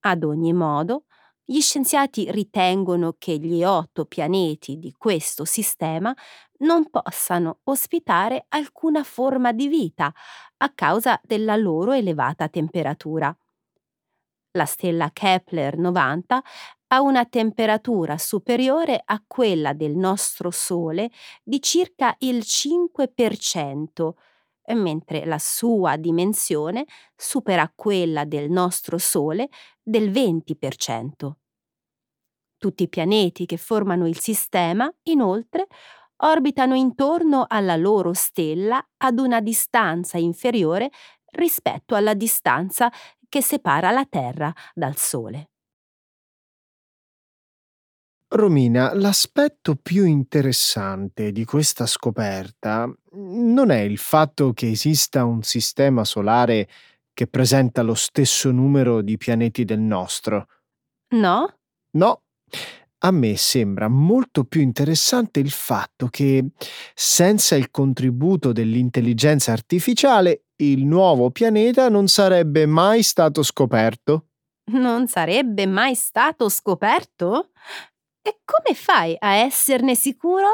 Ad 0.00 0.24
ogni 0.24 0.52
modo, 0.52 1.04
gli 1.44 1.60
scienziati 1.60 2.30
ritengono 2.30 3.14
che 3.18 3.38
gli 3.38 3.62
otto 3.62 4.04
pianeti 4.06 4.78
di 4.78 4.92
questo 4.96 5.44
sistema 5.44 6.14
non 6.58 6.88
possano 6.90 7.60
ospitare 7.64 8.46
alcuna 8.48 9.04
forma 9.04 9.52
di 9.52 9.68
vita 9.68 10.12
a 10.58 10.72
causa 10.74 11.20
della 11.22 11.56
loro 11.56 11.92
elevata 11.92 12.48
temperatura. 12.48 13.36
La 14.52 14.64
stella 14.64 15.10
Kepler 15.12 15.76
90 15.76 16.42
ha 16.88 17.00
una 17.00 17.24
temperatura 17.24 18.18
superiore 18.18 19.00
a 19.04 19.22
quella 19.26 19.72
del 19.72 19.96
nostro 19.96 20.50
Sole 20.50 21.10
di 21.42 21.60
circa 21.60 22.14
il 22.20 22.38
5%, 22.44 24.14
mentre 24.74 25.24
la 25.24 25.38
sua 25.38 25.96
dimensione 25.96 26.84
supera 27.14 27.70
quella 27.74 28.24
del 28.24 28.50
nostro 28.50 28.98
Sole 28.98 29.48
del 29.82 30.10
20%. 30.10 31.30
Tutti 32.58 32.84
i 32.84 32.88
pianeti 32.88 33.46
che 33.46 33.58
formano 33.58 34.06
il 34.06 34.18
sistema, 34.18 34.90
inoltre, 35.04 35.66
orbitano 36.22 36.74
intorno 36.74 37.44
alla 37.46 37.76
loro 37.76 38.12
stella 38.14 38.82
ad 38.96 39.18
una 39.18 39.40
distanza 39.40 40.16
inferiore 40.16 40.90
rispetto 41.32 41.94
alla 41.94 42.14
distanza 42.14 42.90
che 43.28 43.42
separa 43.42 43.90
la 43.90 44.06
Terra 44.06 44.52
dal 44.72 44.96
Sole. 44.96 45.50
Romina, 48.28 48.92
l'aspetto 48.92 49.76
più 49.76 50.04
interessante 50.04 51.30
di 51.30 51.44
questa 51.44 51.86
scoperta 51.86 52.92
non 53.12 53.70
è 53.70 53.80
il 53.80 53.98
fatto 53.98 54.52
che 54.52 54.70
esista 54.70 55.24
un 55.24 55.42
sistema 55.42 56.04
solare 56.04 56.68
che 57.14 57.28
presenta 57.28 57.82
lo 57.82 57.94
stesso 57.94 58.50
numero 58.50 59.00
di 59.00 59.16
pianeti 59.16 59.64
del 59.64 59.78
nostro. 59.78 60.48
No? 61.14 61.58
No. 61.92 62.22
A 62.98 63.10
me 63.12 63.36
sembra 63.36 63.88
molto 63.88 64.44
più 64.44 64.60
interessante 64.60 65.38
il 65.38 65.50
fatto 65.50 66.08
che, 66.08 66.44
senza 66.94 67.54
il 67.54 67.70
contributo 67.70 68.50
dell'intelligenza 68.50 69.52
artificiale, 69.52 70.46
il 70.56 70.84
nuovo 70.84 71.30
pianeta 71.30 71.88
non 71.88 72.08
sarebbe 72.08 72.66
mai 72.66 73.02
stato 73.02 73.42
scoperto. 73.42 74.30
Non 74.72 75.06
sarebbe 75.06 75.66
mai 75.66 75.94
stato 75.94 76.48
scoperto? 76.48 77.50
E 78.26 78.40
come 78.44 78.76
fai 78.76 79.14
a 79.16 79.34
esserne 79.34 79.94
sicuro? 79.94 80.48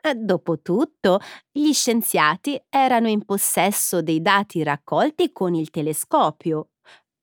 Eh, 0.00 0.14
dopotutto, 0.14 1.18
gli 1.50 1.72
scienziati 1.72 2.56
erano 2.68 3.08
in 3.08 3.24
possesso 3.24 4.00
dei 4.00 4.22
dati 4.22 4.62
raccolti 4.62 5.32
con 5.32 5.56
il 5.56 5.70
telescopio. 5.70 6.68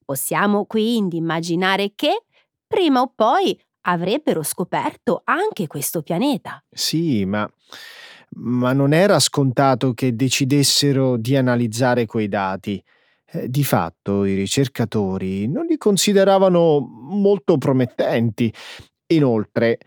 Possiamo 0.04 0.66
quindi 0.66 1.16
immaginare 1.16 1.94
che, 1.96 2.26
prima 2.68 3.00
o 3.00 3.14
poi, 3.16 3.58
avrebbero 3.84 4.44
scoperto 4.44 5.22
anche 5.24 5.68
questo 5.68 6.02
pianeta. 6.02 6.62
Sì, 6.70 7.24
ma 7.24 7.50
ma 8.34 8.74
non 8.74 8.94
era 8.94 9.20
scontato 9.20 9.94
che 9.94 10.16
decidessero 10.16 11.16
di 11.16 11.38
analizzare 11.38 12.06
quei 12.06 12.28
dati. 12.28 12.84
Eh, 13.34 13.50
di 13.50 13.64
fatto 13.64 14.26
i 14.26 14.36
ricercatori 14.36 15.48
non 15.48 15.66
li 15.66 15.78
consideravano 15.78 16.80
molto 16.80 17.58
promettenti. 17.58 18.54
Inoltre, 19.12 19.78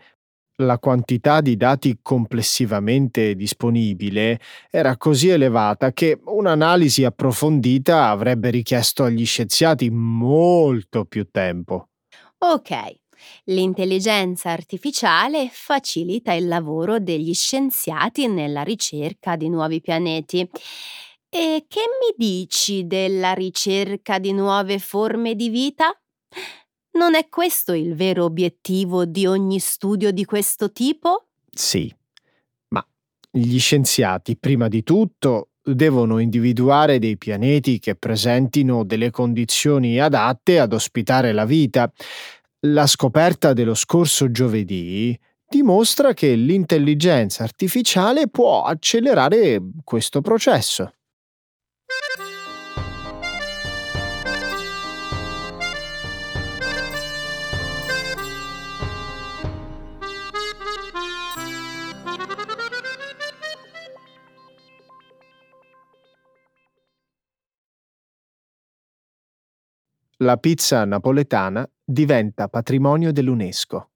la 0.59 0.79
quantità 0.79 1.41
di 1.41 1.57
dati 1.57 1.99
complessivamente 2.01 3.35
disponibile 3.35 4.39
era 4.69 4.95
così 4.95 5.29
elevata 5.29 5.91
che 5.91 6.17
un'analisi 6.23 7.03
approfondita 7.03 8.07
avrebbe 8.07 8.51
richiesto 8.51 9.03
agli 9.03 9.25
scienziati 9.25 9.89
molto 9.89 11.05
più 11.05 11.27
tempo. 11.29 11.89
Ok, 12.37 12.71
l'intelligenza 13.45 14.51
artificiale 14.51 15.49
facilita 15.51 16.33
il 16.33 16.47
lavoro 16.47 16.99
degli 16.99 17.33
scienziati 17.33 18.27
nella 18.27 18.61
ricerca 18.61 19.35
di 19.35 19.49
nuovi 19.49 19.81
pianeti. 19.81 20.47
E 21.29 21.65
che 21.67 21.81
mi 21.99 22.13
dici 22.15 22.87
della 22.87 23.33
ricerca 23.33 24.19
di 24.19 24.31
nuove 24.31 24.79
forme 24.79 25.35
di 25.35 25.49
vita? 25.49 25.91
Non 26.95 27.13
è 27.13 27.27
questo 27.27 27.73
il 27.73 27.93
vero 27.93 28.23
obiettivo 28.23 29.03
di 29.03 29.25
ogni 29.25 29.59
studio 29.59 30.11
di 30.11 30.23
questo 30.23 30.71
tipo? 30.71 31.27
Sì, 31.51 31.93
ma 32.69 32.85
gli 33.29 33.59
scienziati, 33.59 34.37
prima 34.37 34.69
di 34.69 34.81
tutto, 34.81 35.49
devono 35.61 36.19
individuare 36.19 36.97
dei 36.99 37.17
pianeti 37.17 37.79
che 37.79 37.95
presentino 37.95 38.85
delle 38.85 39.11
condizioni 39.11 39.99
adatte 39.99 40.57
ad 40.57 40.71
ospitare 40.71 41.33
la 41.33 41.45
vita. 41.45 41.91
La 42.61 42.87
scoperta 42.87 43.51
dello 43.51 43.73
scorso 43.73 44.31
giovedì 44.31 45.17
dimostra 45.45 46.13
che 46.13 46.33
l'intelligenza 46.35 47.43
artificiale 47.43 48.29
può 48.29 48.63
accelerare 48.63 49.61
questo 49.83 50.21
processo. 50.21 50.94
La 70.19 70.37
pizza 70.37 70.85
napoletana 70.85 71.69
diventa 71.83 72.47
patrimonio 72.47 73.11
dell'UNESCO. 73.11 73.89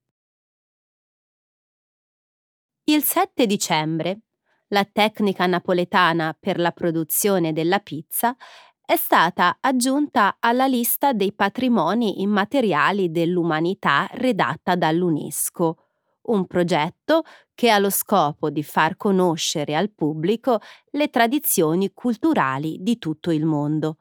Il 2.84 3.02
7 3.02 3.46
dicembre, 3.46 4.20
la 4.68 4.84
tecnica 4.84 5.46
napoletana 5.46 6.36
per 6.38 6.58
la 6.58 6.72
produzione 6.72 7.54
della 7.54 7.78
pizza 7.78 8.36
è 8.84 8.96
stata 8.96 9.56
aggiunta 9.60 10.36
alla 10.40 10.66
lista 10.66 11.14
dei 11.14 11.32
patrimoni 11.32 12.20
immateriali 12.20 13.10
dell'umanità 13.10 14.06
redatta 14.12 14.76
dall'UNESCO, 14.76 15.76
un 16.24 16.46
progetto 16.46 17.22
che 17.54 17.70
ha 17.70 17.78
lo 17.78 17.88
scopo 17.88 18.50
di 18.50 18.62
far 18.62 18.98
conoscere 18.98 19.74
al 19.74 19.90
pubblico 19.90 20.60
le 20.90 21.08
tradizioni 21.08 21.94
culturali 21.94 22.76
di 22.82 22.98
tutto 22.98 23.30
il 23.30 23.46
mondo. 23.46 23.99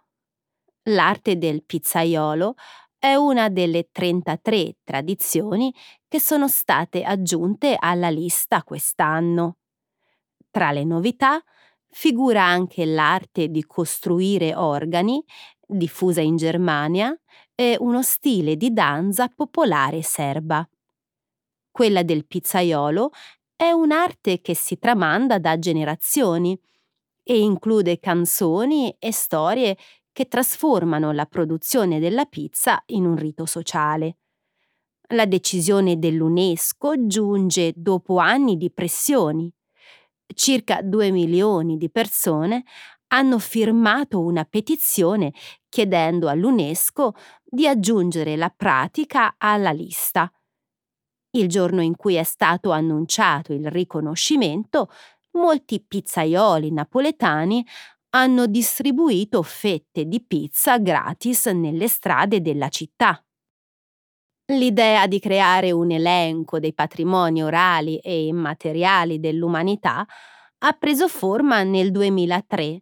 L'arte 0.89 1.37
del 1.37 1.63
pizzaiolo 1.63 2.55
è 2.97 3.13
una 3.13 3.49
delle 3.49 3.89
33 3.91 4.77
tradizioni 4.83 5.73
che 6.07 6.19
sono 6.19 6.47
state 6.47 7.03
aggiunte 7.03 7.75
alla 7.77 8.09
lista 8.09 8.63
quest'anno. 8.63 9.57
Tra 10.49 10.71
le 10.71 10.83
novità 10.83 11.41
figura 11.91 12.43
anche 12.43 12.85
l'arte 12.85 13.49
di 13.49 13.63
costruire 13.65 14.55
organi, 14.55 15.23
diffusa 15.65 16.21
in 16.21 16.37
Germania, 16.37 17.15
e 17.53 17.75
uno 17.79 18.01
stile 18.01 18.55
di 18.55 18.73
danza 18.73 19.27
popolare 19.27 20.01
serba. 20.01 20.67
Quella 21.71 22.03
del 22.03 22.25
pizzaiolo 22.25 23.11
è 23.55 23.69
un'arte 23.69 24.41
che 24.41 24.55
si 24.55 24.79
tramanda 24.79 25.37
da 25.37 25.59
generazioni 25.59 26.59
e 27.23 27.39
include 27.39 27.99
canzoni 27.99 28.95
e 28.97 29.11
storie 29.11 29.77
che 30.19 30.27
trasformano 30.27 31.13
la 31.13 31.25
produzione 31.25 31.97
della 31.97 32.25
pizza 32.25 32.83
in 32.87 33.05
un 33.05 33.15
rito 33.15 33.45
sociale. 33.45 34.17
La 35.13 35.25
decisione 35.25 35.97
dell'UNESCO 35.97 37.07
giunge 37.07 37.71
dopo 37.73 38.17
anni 38.17 38.57
di 38.57 38.69
pressioni. 38.69 39.49
Circa 40.25 40.81
2 40.81 41.11
milioni 41.11 41.77
di 41.77 41.89
persone 41.89 42.65
hanno 43.13 43.39
firmato 43.39 44.19
una 44.19 44.43
petizione 44.43 45.31
chiedendo 45.69 46.27
all'UNESCO 46.27 47.13
di 47.45 47.65
aggiungere 47.65 48.35
la 48.35 48.49
pratica 48.49 49.35
alla 49.37 49.71
lista. 49.71 50.29
Il 51.29 51.47
giorno 51.47 51.81
in 51.81 51.95
cui 51.95 52.15
è 52.15 52.23
stato 52.23 52.71
annunciato 52.71 53.53
il 53.53 53.71
riconoscimento, 53.71 54.89
molti 55.31 55.79
pizzaioli 55.79 56.73
napoletani 56.73 57.65
hanno 58.11 58.47
distribuito 58.47 59.43
fette 59.43 60.05
di 60.05 60.23
pizza 60.23 60.79
gratis 60.79 61.47
nelle 61.47 61.87
strade 61.87 62.41
della 62.41 62.69
città. 62.69 63.23
L'idea 64.51 65.05
di 65.05 65.19
creare 65.19 65.71
un 65.71 65.91
elenco 65.91 66.59
dei 66.59 66.73
patrimoni 66.73 67.43
orali 67.43 67.97
e 67.99 68.25
immateriali 68.25 69.19
dell'umanità 69.19 70.05
ha 70.61 70.73
preso 70.73 71.07
forma 71.07 71.61
nel 71.63 71.91
2003 71.91 72.81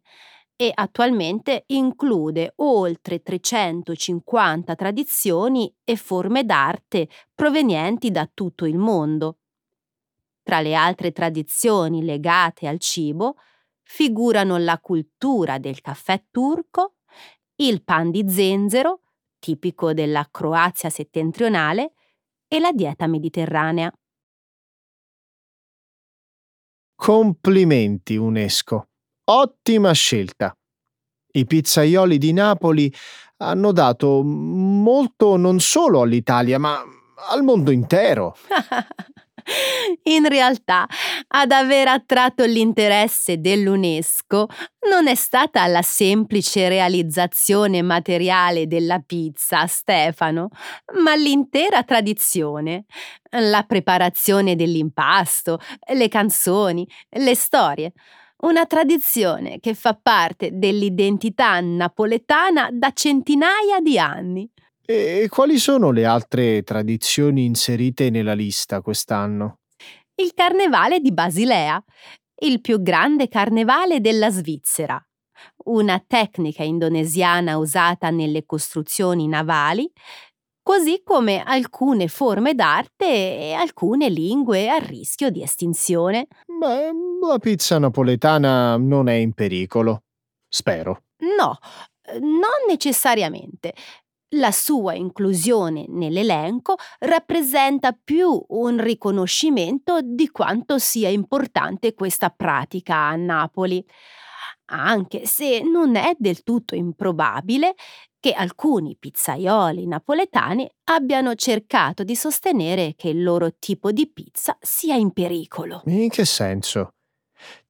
e 0.56 0.72
attualmente 0.74 1.66
include 1.68 2.54
oltre 2.58 3.22
350 3.22 4.76
tradizioni 4.76 5.72
e 5.84 5.96
forme 5.98 6.46
d'arte 6.46 7.10
provenienti 7.36 8.12
da 8.12 8.28
tutto 8.34 8.66
il 8.66 8.78
mondo. 8.78 9.40
Tra 10.42 10.62
le 10.62 10.74
altre 10.74 11.12
tradizioni 11.12 12.04
legate 12.04 12.68
al 12.68 12.80
cibo 12.80 13.36
figurano 13.90 14.58
la 14.58 14.80
cultura 14.80 15.60
del 15.60 15.80
caffè 15.80 16.26
turco, 16.30 16.96
il 17.56 17.84
pan 17.84 18.12
di 18.12 18.30
zenzero, 18.30 19.02
tipico 19.40 19.94
della 19.94 20.28
Croazia 20.30 20.90
settentrionale, 20.90 21.94
e 22.50 22.60
la 22.60 22.74
dieta 22.74 23.08
mediterranea. 23.08 23.92
Complimenti 26.96 28.18
UNESCO. 28.18 28.90
Ottima 29.24 29.94
scelta. 29.94 30.56
I 31.32 31.46
pizzaioli 31.46 32.18
di 32.18 32.34
Napoli 32.34 32.94
hanno 33.38 33.72
dato 33.72 34.22
molto 34.22 35.38
non 35.38 35.60
solo 35.60 36.02
all'Italia, 36.02 36.60
ma 36.60 36.84
al 37.30 37.44
mondo 37.44 37.72
intero. 37.72 38.36
In 40.04 40.28
realtà, 40.28 40.88
ad 41.30 41.52
aver 41.52 41.88
attratto 41.88 42.44
l'interesse 42.46 43.40
dell'UNESCO 43.40 44.48
non 44.90 45.08
è 45.08 45.16
stata 45.16 45.66
la 45.68 45.82
semplice 45.82 46.68
realizzazione 46.68 47.82
materiale 47.82 48.68
della 48.68 49.00
pizza, 49.00 49.66
Stefano, 49.68 50.50
ma 51.02 51.16
l'intera 51.16 51.84
tradizione, 51.84 52.86
la 53.32 53.64
preparazione 53.64 54.56
dell'impasto, 54.56 55.60
le 55.94 56.08
canzoni, 56.08 56.88
le 57.10 57.36
storie. 57.36 57.94
Una 58.40 58.66
tradizione 58.66 59.60
che 59.60 59.74
fa 59.74 59.98
parte 60.00 60.52
dell'identità 60.54 61.60
napoletana 61.60 62.70
da 62.72 62.92
centinaia 62.94 63.80
di 63.82 63.98
anni. 63.98 64.48
E 64.90 65.28
quali 65.30 65.58
sono 65.58 65.92
le 65.92 66.06
altre 66.06 66.64
tradizioni 66.64 67.44
inserite 67.44 68.10
nella 68.10 68.32
lista 68.32 68.80
quest'anno? 68.80 69.58
Il 70.16 70.32
Carnevale 70.34 71.02
di 71.02 71.12
Basilea, 71.12 71.84
il 72.44 72.62
più 72.62 72.82
grande 72.82 73.28
carnevale 73.28 74.00
della 74.00 74.30
Svizzera, 74.30 74.98
una 75.66 76.02
tecnica 76.08 76.64
indonesiana 76.64 77.58
usata 77.58 78.12
nelle 78.12 78.46
costruzioni 78.46 79.28
navali, 79.28 79.92
così 80.64 81.02
come 81.04 81.44
alcune 81.44 82.08
forme 82.08 82.56
d'arte 82.56 83.06
e 83.06 83.54
alcune 83.56 84.08
lingue 84.08 84.70
a 84.70 84.78
rischio 84.78 85.30
di 85.30 85.42
estinzione. 85.42 86.28
Beh, 86.46 86.92
la 87.28 87.40
pizza 87.40 87.78
napoletana 87.78 88.78
non 88.78 89.10
è 89.10 89.16
in 89.16 89.34
pericolo. 89.34 90.04
Spero. 90.48 91.04
No, 91.18 91.58
non 92.20 92.66
necessariamente. 92.70 93.74
La 94.32 94.52
sua 94.52 94.94
inclusione 94.94 95.86
nell'elenco 95.88 96.76
rappresenta 97.00 97.94
più 97.94 98.44
un 98.50 98.82
riconoscimento 98.82 100.00
di 100.04 100.30
quanto 100.30 100.80
sia 100.80 101.08
importante 101.08 101.94
questa 101.94 102.30
pratica 102.30 102.96
a 102.96 103.16
Napoli, 103.16 103.82
anche 104.66 105.26
se 105.26 105.62
non 105.62 105.96
è 105.96 106.14
del 106.18 106.44
tutto 106.44 106.76
improbabile 106.76 107.76
che 108.20 108.34
alcuni 108.34 108.98
pizzaioli 109.00 109.88
napoletani 109.88 110.70
abbiano 110.86 111.34
cercato 111.36 112.04
di 112.04 112.16
sostenere 112.16 112.96
che 112.98 113.08
il 113.08 113.24
loro 113.24 113.54
tipo 113.58 113.94
di 113.94 114.12
pizza 114.12 114.58
sia 114.60 114.96
in 114.96 115.14
pericolo. 115.14 115.84
In 115.86 116.10
che 116.10 116.26
senso? 116.26 116.97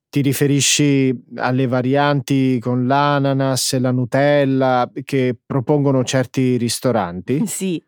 Ti 0.10 0.22
riferisci 0.22 1.14
alle 1.36 1.68
varianti 1.68 2.60
con 2.60 2.88
l'ananas 2.88 3.74
e 3.74 3.80
la 3.80 3.92
Nutella 3.92 4.90
che 5.04 5.38
propongono 5.46 6.04
certi 6.04 6.58
ristoranti? 6.58 7.44
Sì, 7.46 7.84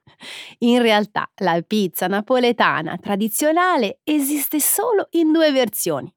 in 0.59 0.81
realtà 0.81 1.29
la 1.37 1.61
pizza 1.65 2.07
napoletana 2.07 2.97
tradizionale 2.97 3.99
esiste 4.03 4.59
solo 4.59 5.07
in 5.11 5.31
due 5.31 5.51
versioni. 5.51 6.13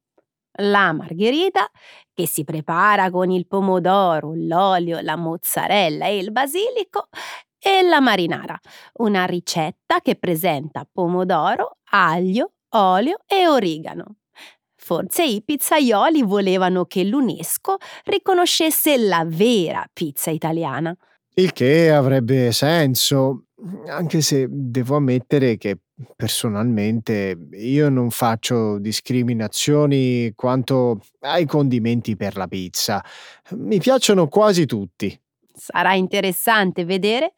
La 0.59 0.91
margherita, 0.91 1.69
che 2.13 2.27
si 2.27 2.43
prepara 2.43 3.09
con 3.09 3.31
il 3.31 3.47
pomodoro, 3.47 4.33
l'olio, 4.35 4.99
la 5.01 5.15
mozzarella 5.15 6.07
e 6.07 6.17
il 6.17 6.31
basilico, 6.31 7.07
e 7.59 7.81
la 7.81 8.01
marinara, 8.01 8.59
una 8.99 9.25
ricetta 9.25 10.01
che 10.01 10.15
presenta 10.15 10.87
pomodoro, 10.91 11.77
aglio, 11.91 12.53
olio 12.75 13.19
e 13.25 13.47
origano. 13.47 14.17
Forse 14.83 15.23
i 15.23 15.41
pizzaioli 15.41 16.23
volevano 16.23 16.83
che 16.83 17.05
l'UNESCO 17.05 17.77
riconoscesse 18.03 18.97
la 18.97 19.23
vera 19.25 19.87
pizza 19.93 20.29
italiana. 20.29 20.93
Il 21.35 21.53
che 21.53 21.89
avrebbe 21.89 22.51
senso, 22.51 23.45
anche 23.87 24.19
se 24.19 24.45
devo 24.49 24.97
ammettere 24.97 25.55
che 25.55 25.77
personalmente 26.17 27.37
io 27.53 27.87
non 27.87 28.09
faccio 28.09 28.77
discriminazioni 28.77 30.33
quanto 30.35 30.99
ai 31.21 31.45
condimenti 31.45 32.17
per 32.17 32.35
la 32.35 32.47
pizza. 32.47 33.01
Mi 33.51 33.79
piacciono 33.79 34.27
quasi 34.27 34.65
tutti. 34.65 35.17
Sarà 35.55 35.93
interessante 35.93 36.83
vedere 36.83 37.33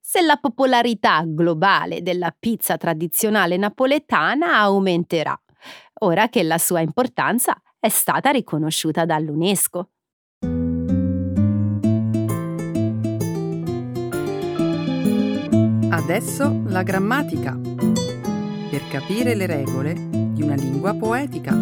se 0.00 0.22
la 0.22 0.36
popolarità 0.36 1.24
globale 1.26 2.00
della 2.00 2.34
pizza 2.36 2.78
tradizionale 2.78 3.58
napoletana 3.58 4.56
aumenterà, 4.60 5.38
ora 6.00 6.28
che 6.28 6.42
la 6.42 6.58
sua 6.58 6.80
importanza 6.80 7.60
è 7.78 7.88
stata 7.88 8.30
riconosciuta 8.30 9.04
dall'UNESCO. 9.04 9.90
Adesso 15.90 16.62
la 16.66 16.82
grammatica. 16.82 17.58
Per 18.70 18.88
capire 18.90 19.34
le 19.34 19.46
regole 19.46 19.94
di 19.94 20.42
una 20.42 20.54
lingua 20.54 20.94
poetica. 20.94 21.54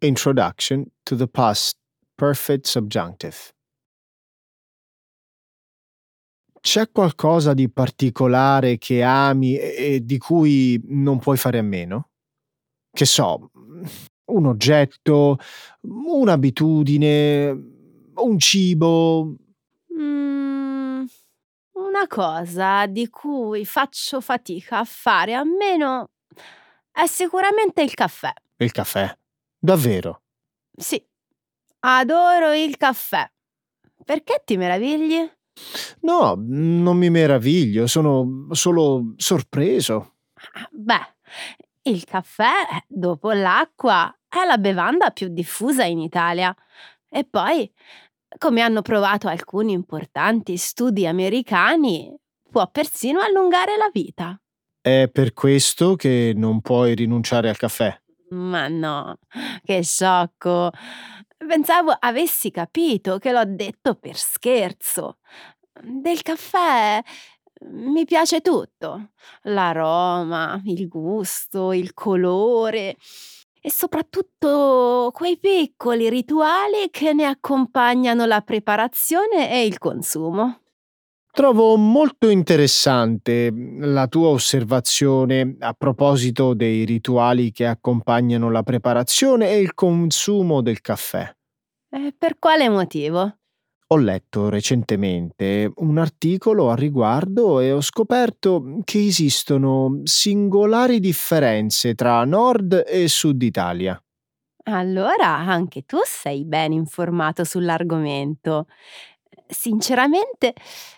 Introduction 0.00 0.84
to 1.04 1.16
the 1.16 1.26
past 1.26 1.77
perfect 2.18 2.66
subjunctive. 2.66 3.36
C'è 6.60 6.90
qualcosa 6.90 7.54
di 7.54 7.70
particolare 7.70 8.76
che 8.76 9.04
ami 9.04 9.56
e 9.56 10.04
di 10.04 10.18
cui 10.18 10.82
non 10.86 11.20
puoi 11.20 11.36
fare 11.36 11.58
a 11.58 11.62
meno? 11.62 12.10
Che 12.90 13.04
so, 13.04 13.52
un 14.32 14.46
oggetto, 14.46 15.38
un'abitudine, 15.82 17.50
un 18.16 18.38
cibo. 18.40 19.36
Mm, 19.96 21.04
una 21.74 22.06
cosa 22.08 22.86
di 22.86 23.08
cui 23.08 23.64
faccio 23.64 24.20
fatica 24.20 24.80
a 24.80 24.84
fare 24.84 25.34
a 25.34 25.44
meno 25.44 26.10
è 26.90 27.06
sicuramente 27.06 27.80
il 27.82 27.94
caffè. 27.94 28.32
Il 28.56 28.72
caffè. 28.72 29.16
Davvero. 29.56 30.22
Sì, 30.76 31.00
adoro 31.80 32.52
il 32.52 32.76
caffè. 32.76 33.30
Perché 34.04 34.42
ti 34.44 34.56
meravigli? 34.56 35.30
No, 36.00 36.34
non 36.38 36.96
mi 36.96 37.10
meraviglio, 37.10 37.86
sono 37.86 38.46
solo 38.52 39.14
sorpreso. 39.16 40.14
Ah, 40.52 40.68
Beh, 40.70 41.14
il 41.82 42.04
caffè, 42.04 42.52
dopo 42.86 43.32
l'acqua, 43.32 44.14
è 44.28 44.44
la 44.46 44.58
bevanda 44.58 45.10
più 45.10 45.28
diffusa 45.28 45.84
in 45.84 45.98
Italia. 45.98 46.54
E 47.10 47.24
poi, 47.24 47.70
come 48.38 48.60
hanno 48.60 48.82
provato 48.82 49.26
alcuni 49.28 49.72
importanti 49.72 50.56
studi 50.56 51.06
americani, 51.06 52.14
può 52.50 52.68
persino 52.70 53.20
allungare 53.20 53.76
la 53.76 53.90
vita. 53.92 54.40
È 54.80 55.08
per 55.12 55.32
questo 55.32 55.96
che 55.96 56.32
non 56.36 56.60
puoi 56.60 56.94
rinunciare 56.94 57.48
al 57.48 57.56
caffè. 57.56 58.00
Ma 58.30 58.68
no, 58.68 59.18
che 59.64 59.82
sciocco. 59.82 60.70
Pensavo 61.48 61.96
avessi 61.98 62.50
capito 62.50 63.16
che 63.16 63.32
l'ho 63.32 63.44
detto 63.46 63.94
per 63.94 64.16
scherzo. 64.16 65.16
Del 65.82 66.20
caffè 66.20 67.00
mi 67.70 68.04
piace 68.04 68.42
tutto. 68.42 69.12
L'aroma, 69.44 70.60
il 70.66 70.86
gusto, 70.88 71.72
il 71.72 71.94
colore 71.94 72.96
e 73.62 73.70
soprattutto 73.70 75.10
quei 75.14 75.38
piccoli 75.38 76.10
rituali 76.10 76.90
che 76.90 77.14
ne 77.14 77.24
accompagnano 77.24 78.26
la 78.26 78.42
preparazione 78.42 79.50
e 79.50 79.64
il 79.64 79.78
consumo. 79.78 80.60
Trovo 81.30 81.76
molto 81.76 82.28
interessante 82.28 83.50
la 83.78 84.06
tua 84.06 84.28
osservazione 84.28 85.56
a 85.60 85.72
proposito 85.72 86.52
dei 86.52 86.84
rituali 86.84 87.52
che 87.52 87.64
accompagnano 87.64 88.50
la 88.50 88.62
preparazione 88.62 89.50
e 89.50 89.60
il 89.60 89.72
consumo 89.72 90.60
del 90.60 90.82
caffè. 90.82 91.36
E 91.90 92.14
per 92.16 92.38
quale 92.38 92.68
motivo? 92.68 93.38
Ho 93.90 93.96
letto 93.96 94.50
recentemente 94.50 95.72
un 95.76 95.96
articolo 95.96 96.70
a 96.70 96.74
riguardo 96.74 97.60
e 97.60 97.72
ho 97.72 97.80
scoperto 97.80 98.80
che 98.84 99.06
esistono 99.06 100.02
singolari 100.04 101.00
differenze 101.00 101.94
tra 101.94 102.22
Nord 102.24 102.84
e 102.86 103.08
Sud 103.08 103.40
Italia. 103.40 103.98
Allora 104.64 105.38
anche 105.38 105.86
tu 105.86 105.96
sei 106.04 106.44
ben 106.44 106.72
informato 106.72 107.44
sull'argomento. 107.44 108.66
Sinceramente, 109.46 110.52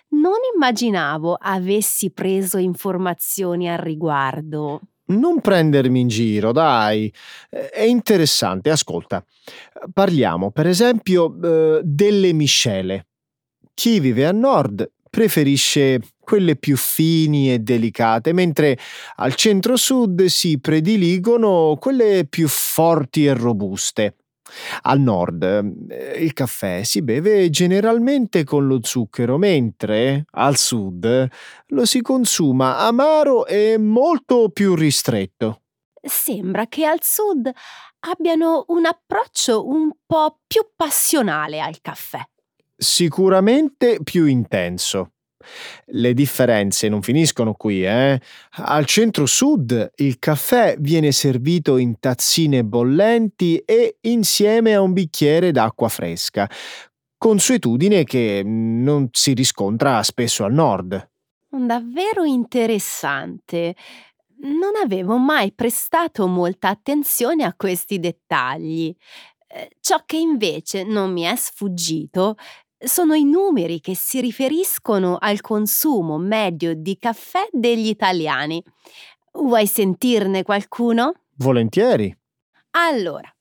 non 0.09 0.38
immaginavo 0.53 1.35
avessi 1.35 2.11
preso 2.11 2.59
informazioni 2.59 3.70
al 3.70 3.79
riguardo. 3.79 4.81
Non 5.11 5.40
prendermi 5.40 6.01
in 6.01 6.09
giro, 6.09 6.53
dai. 6.53 7.12
Eh, 7.51 7.70
È 7.70 7.83
interessante, 7.83 8.70
ascolta. 8.70 9.25
Parliamo, 9.92 10.51
per 10.51 10.66
esempio, 10.66 11.35
eh, 11.42 11.81
delle 11.83 12.33
miscele. 12.33 13.07
Chi 13.75 13.99
vive 13.99 14.27
a 14.27 14.33
nord 14.33 14.88
preferisce 15.09 16.01
quelle 16.20 16.55
più 16.55 16.77
fini 16.77 17.53
e 17.53 17.59
delicate, 17.59 18.33
mentre 18.33 18.79
al 19.16 19.35
centro-sud 19.35 20.27
si 20.27 20.61
prediligono 20.61 21.77
quelle 21.81 22.25
più 22.29 22.46
forti 22.46 23.27
e 23.27 23.35
robuste. 23.35 24.14
Al 24.82 25.00
nord 25.00 25.42
eh, 25.42 26.22
il 26.22 26.32
caffè 26.32 26.82
si 26.82 27.02
beve 27.02 27.50
generalmente 27.50 28.44
con 28.44 28.66
lo 28.66 28.80
zucchero, 28.82 29.38
mentre 29.38 30.24
al 30.32 30.56
sud 30.56 31.28
lo 31.66 31.84
si 31.84 32.00
consuma 32.00 32.78
amaro 32.78 33.46
e 33.46 33.78
molto 33.78 34.48
più 34.50 34.74
ristretto. 34.74 35.62
Sembra 36.02 36.66
che 36.66 36.86
al 36.86 37.02
sud 37.02 37.50
abbiano 38.00 38.64
un 38.68 38.86
approccio 38.86 39.66
un 39.66 39.90
po' 40.06 40.38
più 40.46 40.66
passionale 40.74 41.60
al 41.60 41.80
caffè. 41.82 42.20
Sicuramente 42.76 43.98
più 44.02 44.24
intenso. 44.24 45.12
Le 45.87 46.14
differenze 46.14 46.88
non 46.88 47.03
finiscono 47.03 47.55
qui, 47.55 47.85
eh? 47.85 48.20
Al 48.50 48.85
centro-sud 48.85 49.92
il 49.96 50.18
caffè 50.18 50.76
viene 50.79 51.12
servito 51.12 51.76
in 51.76 51.98
tazzine 51.98 52.64
bollenti 52.64 53.57
e 53.64 53.96
insieme 54.03 54.74
a 54.74 54.81
un 54.81 54.92
bicchiere 54.92 55.50
d'acqua 55.50 55.88
fresca, 55.88 56.48
consuetudine 57.16 58.05
che 58.05 58.42
non 58.44 59.09
si 59.12 59.33
riscontra 59.35 60.03
spesso 60.03 60.44
al 60.44 60.53
nord. 60.53 61.09
Davvero 61.48 62.24
interessante. 62.24 63.74
Non 64.42 64.72
avevo 64.83 65.18
mai 65.18 65.53
prestato 65.53 66.26
molta 66.26 66.68
attenzione 66.68 67.44
a 67.44 67.55
questi 67.55 67.98
dettagli. 67.98 68.94
Eh, 69.46 69.70
Ciò 69.81 70.03
che 70.07 70.16
invece 70.16 70.85
non 70.85 71.12
mi 71.12 71.22
è 71.22 71.35
sfuggito 71.37 72.37
sono 72.82 73.14
i 73.14 73.24
numeri 73.24 73.80
che 73.80 73.94
si 73.94 74.20
riferiscono 74.20 75.16
al 75.18 75.40
consumo 75.40 76.18
medio 76.18 76.74
di 76.74 76.98
caffè 76.98 77.48
degli 77.50 77.88
italiani. 77.88 78.62
Vuoi 79.32 79.66
sentirne 79.66 80.42
qualcuno? 80.42 81.12
Volentieri. 81.36 82.14
Allora, 82.72 83.32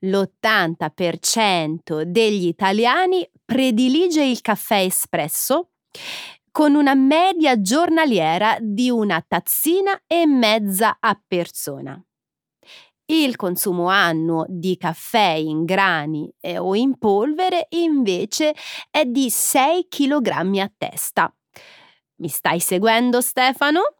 l'80% 0.00 2.02
degli 2.02 2.46
italiani 2.46 3.28
predilige 3.44 4.22
il 4.22 4.40
caffè 4.40 4.80
espresso 4.80 5.70
con 6.50 6.74
una 6.74 6.94
media 6.94 7.60
giornaliera 7.60 8.56
di 8.60 8.88
una 8.88 9.22
tazzina 9.26 10.02
e 10.06 10.26
mezza 10.26 10.96
a 10.98 11.20
persona. 11.26 12.02
Il 13.08 13.36
consumo 13.36 13.86
annuo 13.86 14.44
di 14.48 14.76
caffè 14.76 15.30
in 15.30 15.64
grani 15.64 16.28
eh, 16.40 16.58
o 16.58 16.74
in 16.74 16.98
polvere 16.98 17.68
invece 17.70 18.52
è 18.90 19.04
di 19.04 19.30
6 19.30 19.86
kg 19.88 20.58
a 20.58 20.72
testa. 20.76 21.32
Mi 22.16 22.28
stai 22.28 22.58
seguendo 22.58 23.20
Stefano? 23.20 23.94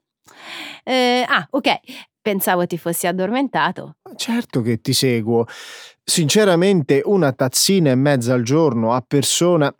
Eh, 0.82 1.24
ah, 1.24 1.46
ok, 1.48 1.78
pensavo 2.20 2.66
ti 2.66 2.76
fossi 2.78 3.06
addormentato. 3.06 3.98
Certo 4.16 4.60
che 4.60 4.80
ti 4.80 4.92
seguo. 4.92 5.46
Sinceramente 6.02 7.00
una 7.04 7.32
tazzina 7.32 7.90
e 7.90 7.94
mezza 7.94 8.34
al 8.34 8.42
giorno 8.42 8.92
a 8.92 9.04
persona 9.06 9.72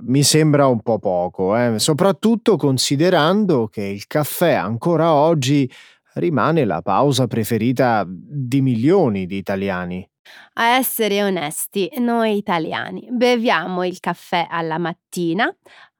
mi 0.00 0.22
sembra 0.22 0.66
un 0.66 0.80
po' 0.80 0.98
poco, 0.98 1.56
eh? 1.56 1.78
soprattutto 1.78 2.56
considerando 2.56 3.68
che 3.68 3.82
il 3.82 4.06
caffè 4.06 4.52
ancora 4.52 5.12
oggi 5.12 5.70
rimane 6.14 6.64
la 6.64 6.82
pausa 6.82 7.26
preferita 7.26 8.04
di 8.06 8.60
milioni 8.60 9.26
di 9.26 9.36
italiani. 9.36 10.06
A 10.54 10.76
essere 10.76 11.22
onesti, 11.22 11.90
noi 11.98 12.36
italiani 12.36 13.06
beviamo 13.10 13.84
il 13.84 14.00
caffè 14.00 14.46
alla 14.48 14.78
mattina, 14.78 15.54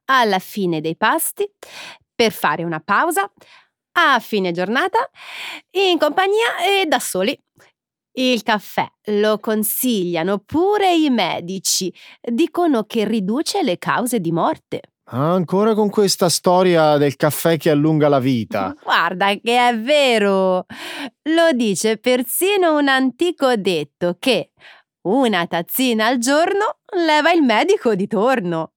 alla 0.05 0.39
fine 0.39 0.81
dei 0.81 0.95
pasti, 0.95 1.49
per 2.13 2.31
fare 2.31 2.63
una 2.63 2.79
pausa, 2.79 3.31
a 3.97 4.19
fine 4.19 4.51
giornata, 4.51 5.09
in 5.71 5.97
compagnia 5.97 6.57
e 6.65 6.85
da 6.85 6.99
soli. 6.99 7.37
Il 8.17 8.43
caffè 8.43 8.87
lo 9.07 9.39
consigliano 9.39 10.39
pure 10.39 10.93
i 10.95 11.09
medici, 11.09 11.93
dicono 12.21 12.83
che 12.85 13.05
riduce 13.05 13.61
le 13.61 13.77
cause 13.77 14.19
di 14.19 14.31
morte. 14.31 14.81
Ancora 15.07 15.75
con 15.75 15.89
questa 15.89 16.29
storia 16.29 16.97
del 16.97 17.15
caffè 17.15 17.57
che 17.57 17.69
allunga 17.69 18.07
la 18.09 18.19
vita. 18.19 18.75
Guarda 18.81 19.27
che 19.35 19.67
è 19.67 19.77
vero. 19.77 20.65
Lo 21.23 21.51
dice 21.53 21.97
persino 21.97 22.75
un 22.75 22.87
antico 22.87 23.55
detto 23.55 24.17
che 24.17 24.51
una 25.07 25.45
tazzina 25.45 26.07
al 26.07 26.17
giorno 26.17 26.79
leva 27.05 27.31
il 27.31 27.43
medico 27.43 27.93
di 27.93 28.07
torno. 28.07 28.71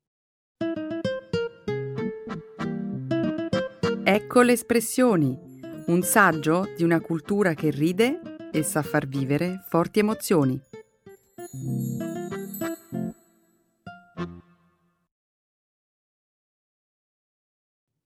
Ecco 4.05 4.43
le 4.43 4.53
espressioni, 4.53 5.39
un 5.87 6.03
saggio 6.03 6.69
di 6.77 6.83
una 6.83 7.01
cultura 7.01 7.55
che 7.55 7.71
ride 7.71 8.21
e 8.53 8.63
sa 8.63 8.83
far 8.83 9.07
vivere 9.07 9.65
forti 9.69 10.01
emozioni. 10.01 10.61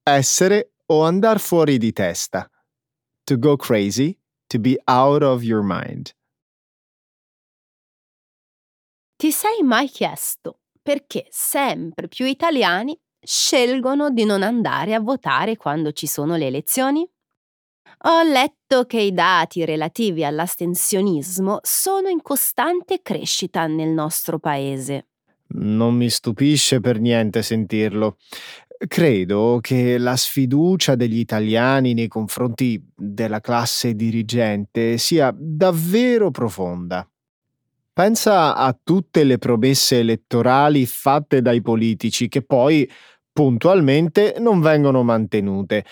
Essere 0.04 0.72
o 0.86 1.04
andar 1.04 1.38
fuori 1.38 1.78
di 1.78 1.92
testa. 1.92 2.50
To 3.22 3.38
go 3.38 3.56
crazy, 3.56 4.18
to 4.48 4.58
be 4.58 4.76
out 4.86 5.22
of 5.22 5.44
your 5.44 5.62
mind. 5.62 6.12
Ti 9.14 9.30
sei 9.30 9.62
mai 9.62 9.86
chiesto 9.86 10.62
perché 10.82 11.26
sempre 11.30 12.08
più 12.08 12.26
italiani 12.26 12.98
scelgono 13.24 14.10
di 14.10 14.24
non 14.24 14.42
andare 14.42 14.94
a 14.94 15.00
votare 15.00 15.56
quando 15.56 15.92
ci 15.92 16.08
sono 16.08 16.34
le 16.34 16.46
elezioni? 16.46 17.08
Ho 18.06 18.22
letto 18.24 18.86
che 18.86 18.98
i 18.98 19.12
dati 19.12 19.64
relativi 19.64 20.24
all'astensionismo 20.24 21.60
sono 21.62 22.08
in 22.08 22.22
costante 22.22 23.02
crescita 23.02 23.68
nel 23.68 23.90
nostro 23.90 24.40
paese. 24.40 25.06
Non 25.54 25.94
mi 25.94 26.08
stupisce 26.08 26.80
per 26.80 26.98
niente 26.98 27.42
sentirlo. 27.42 28.16
Credo 28.88 29.58
che 29.60 29.96
la 29.96 30.16
sfiducia 30.16 30.96
degli 30.96 31.18
italiani 31.18 31.94
nei 31.94 32.08
confronti 32.08 32.84
della 32.96 33.40
classe 33.40 33.94
dirigente 33.94 34.98
sia 34.98 35.32
davvero 35.36 36.32
profonda. 36.32 37.08
Pensa 37.92 38.56
a 38.56 38.76
tutte 38.82 39.22
le 39.22 39.38
promesse 39.38 40.00
elettorali 40.00 40.84
fatte 40.86 41.42
dai 41.42 41.62
politici 41.62 42.26
che 42.28 42.42
poi 42.42 42.90
puntualmente 43.32 44.34
non 44.40 44.60
vengono 44.60 45.04
mantenute. 45.04 45.84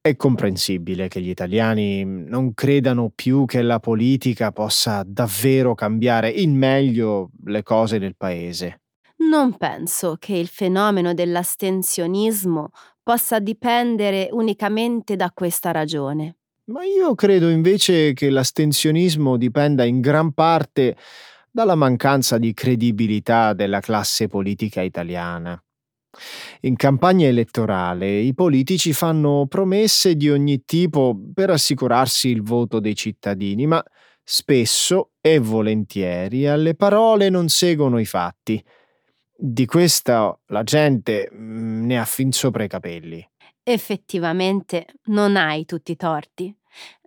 È 0.00 0.16
comprensibile 0.16 1.06
che 1.06 1.20
gli 1.20 1.28
italiani 1.28 2.04
non 2.04 2.54
credano 2.54 3.12
più 3.14 3.44
che 3.44 3.62
la 3.62 3.78
politica 3.78 4.50
possa 4.50 5.04
davvero 5.06 5.74
cambiare 5.74 6.30
in 6.30 6.56
meglio 6.56 7.30
le 7.44 7.62
cose 7.62 8.00
del 8.00 8.16
paese. 8.16 8.80
Non 9.18 9.56
penso 9.56 10.16
che 10.18 10.34
il 10.34 10.48
fenomeno 10.48 11.14
dell'astensionismo 11.14 12.70
possa 13.02 13.38
dipendere 13.38 14.28
unicamente 14.32 15.16
da 15.16 15.30
questa 15.32 15.70
ragione. 15.70 16.36
Ma 16.66 16.84
io 16.84 17.14
credo 17.14 17.48
invece 17.48 18.12
che 18.12 18.28
l'astensionismo 18.28 19.36
dipenda 19.36 19.84
in 19.84 20.00
gran 20.00 20.32
parte 20.32 20.96
dalla 21.50 21.76
mancanza 21.76 22.38
di 22.38 22.52
credibilità 22.52 23.52
della 23.52 23.80
classe 23.80 24.26
politica 24.26 24.82
italiana. 24.82 25.58
In 26.62 26.76
campagna 26.76 27.26
elettorale 27.26 28.18
i 28.18 28.34
politici 28.34 28.92
fanno 28.92 29.46
promesse 29.48 30.16
di 30.16 30.28
ogni 30.28 30.64
tipo 30.64 31.16
per 31.32 31.50
assicurarsi 31.50 32.28
il 32.28 32.42
voto 32.42 32.80
dei 32.80 32.94
cittadini, 32.94 33.66
ma 33.66 33.82
spesso 34.22 35.12
e 35.20 35.38
volentieri 35.38 36.46
alle 36.46 36.74
parole 36.74 37.28
non 37.28 37.48
seguono 37.48 37.98
i 37.98 38.06
fatti. 38.06 38.62
Di 39.38 39.66
questa 39.66 40.38
la 40.46 40.62
gente 40.62 41.30
mm, 41.32 41.84
ne 41.84 41.98
ha 41.98 42.04
fin 42.04 42.32
sopra 42.32 42.64
i 42.64 42.68
capelli. 42.68 43.26
Effettivamente 43.62 44.86
non 45.06 45.36
hai 45.36 45.64
tutti 45.64 45.92
i 45.92 45.96
torti. 45.96 46.54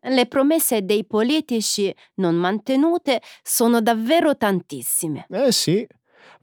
Le 0.01 0.25
promesse 0.27 0.83
dei 0.83 1.05
politici 1.05 1.93
non 2.15 2.35
mantenute 2.35 3.21
sono 3.41 3.81
davvero 3.81 4.37
tantissime. 4.37 5.25
Eh 5.29 5.51
sì. 5.51 5.87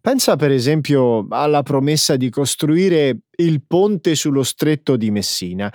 Pensa 0.07 0.37
per 0.37 0.53
esempio 0.53 1.27
alla 1.31 1.65
promessa 1.65 2.15
di 2.15 2.31
costruire 2.31 3.23
il 3.39 3.65
ponte 3.67 4.15
sullo 4.15 4.45
stretto 4.45 4.95
di 4.97 5.11
Messina. 5.11 5.69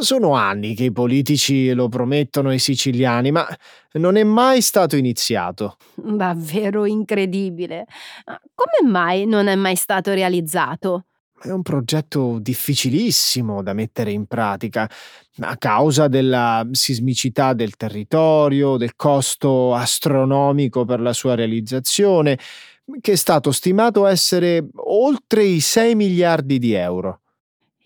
Sono 0.00 0.34
anni 0.34 0.74
che 0.74 0.84
i 0.84 0.92
politici 0.92 1.72
lo 1.72 1.88
promettono 1.88 2.50
ai 2.50 2.58
siciliani, 2.58 3.30
ma 3.30 3.48
non 3.92 4.16
è 4.16 4.24
mai 4.24 4.60
stato 4.60 4.96
iniziato. 4.96 5.78
Davvero 5.94 6.84
incredibile. 6.84 7.86
Come 8.54 8.90
mai 8.90 9.24
non 9.24 9.46
è 9.46 9.54
mai 9.54 9.76
stato 9.76 10.12
realizzato? 10.12 11.06
È 11.40 11.50
un 11.50 11.62
progetto 11.62 12.38
difficilissimo 12.40 13.62
da 13.62 13.72
mettere 13.72 14.12
in 14.12 14.26
pratica 14.26 14.88
a 15.40 15.56
causa 15.56 16.08
della 16.08 16.64
sismicità 16.70 17.54
del 17.54 17.74
territorio, 17.76 18.76
del 18.76 18.94
costo 18.96 19.74
astronomico 19.74 20.84
per 20.84 21.00
la 21.00 21.14
sua 21.14 21.34
realizzazione, 21.34 22.38
che 23.00 23.12
è 23.12 23.16
stato 23.16 23.52
stimato 23.52 24.06
essere 24.06 24.66
oltre 24.74 25.44
i 25.44 25.60
6 25.60 25.94
miliardi 25.94 26.58
di 26.58 26.72
euro. 26.72 27.20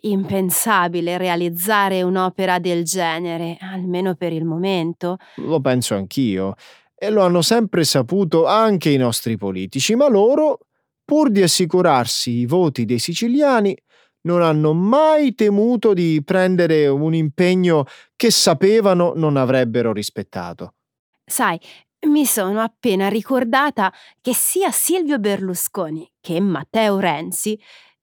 Impensabile 0.00 1.18
realizzare 1.18 2.02
un'opera 2.02 2.58
del 2.58 2.84
genere, 2.84 3.56
almeno 3.60 4.14
per 4.14 4.32
il 4.32 4.44
momento. 4.44 5.16
Lo 5.36 5.60
penso 5.60 5.94
anch'io. 5.94 6.54
E 6.94 7.10
lo 7.10 7.22
hanno 7.22 7.42
sempre 7.42 7.84
saputo 7.84 8.46
anche 8.46 8.90
i 8.90 8.96
nostri 8.96 9.36
politici, 9.36 9.94
ma 9.94 10.08
loro, 10.08 10.60
pur 11.04 11.30
di 11.30 11.42
assicurarsi 11.42 12.30
i 12.30 12.46
voti 12.46 12.84
dei 12.84 12.98
siciliani, 12.98 13.76
non 14.22 14.42
hanno 14.42 14.72
mai 14.72 15.34
temuto 15.34 15.92
di 15.92 16.22
prendere 16.24 16.86
un 16.88 17.14
impegno 17.14 17.84
che 18.16 18.30
sapevano 18.30 19.12
non 19.14 19.36
avrebbero 19.36 19.92
rispettato. 19.92 20.74
Sai, 21.24 21.58
mi 22.06 22.24
sono 22.24 22.60
appena 22.60 23.08
ricordata 23.08 23.92
che 24.20 24.34
sia 24.34 24.70
Silvio 24.70 25.18
Berlusconi 25.18 26.10
che 26.20 26.40
Matteo 26.40 26.98
Renzi 26.98 27.58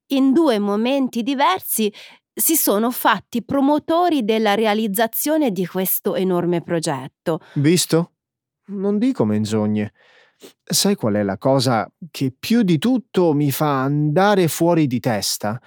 in 0.08 0.34
due 0.34 0.60
momenti 0.60 1.24
diversi 1.24 1.92
si 2.34 2.56
sono 2.56 2.90
fatti 2.92 3.44
promotori 3.44 4.24
della 4.24 4.56
realizzazione 4.56 5.52
di 5.52 5.66
questo 5.66 6.16
enorme 6.16 6.62
progetto. 6.62 7.42
Visto? 7.56 8.12
Non 8.66 8.98
dico 8.98 9.26
menzogne. 9.26 9.94
Sai 10.64 10.96
qual 10.96 11.14
è 11.14 11.24
la 11.24 11.38
cosa 11.38 11.90
che 12.12 12.34
più 12.38 12.64
di 12.64 12.78
tutto 12.78 13.34
mi 13.34 13.52
fa 13.52 13.84
andare 13.84 14.48
fuori 14.48 14.88
di 14.88 15.00
testa? 15.00 15.62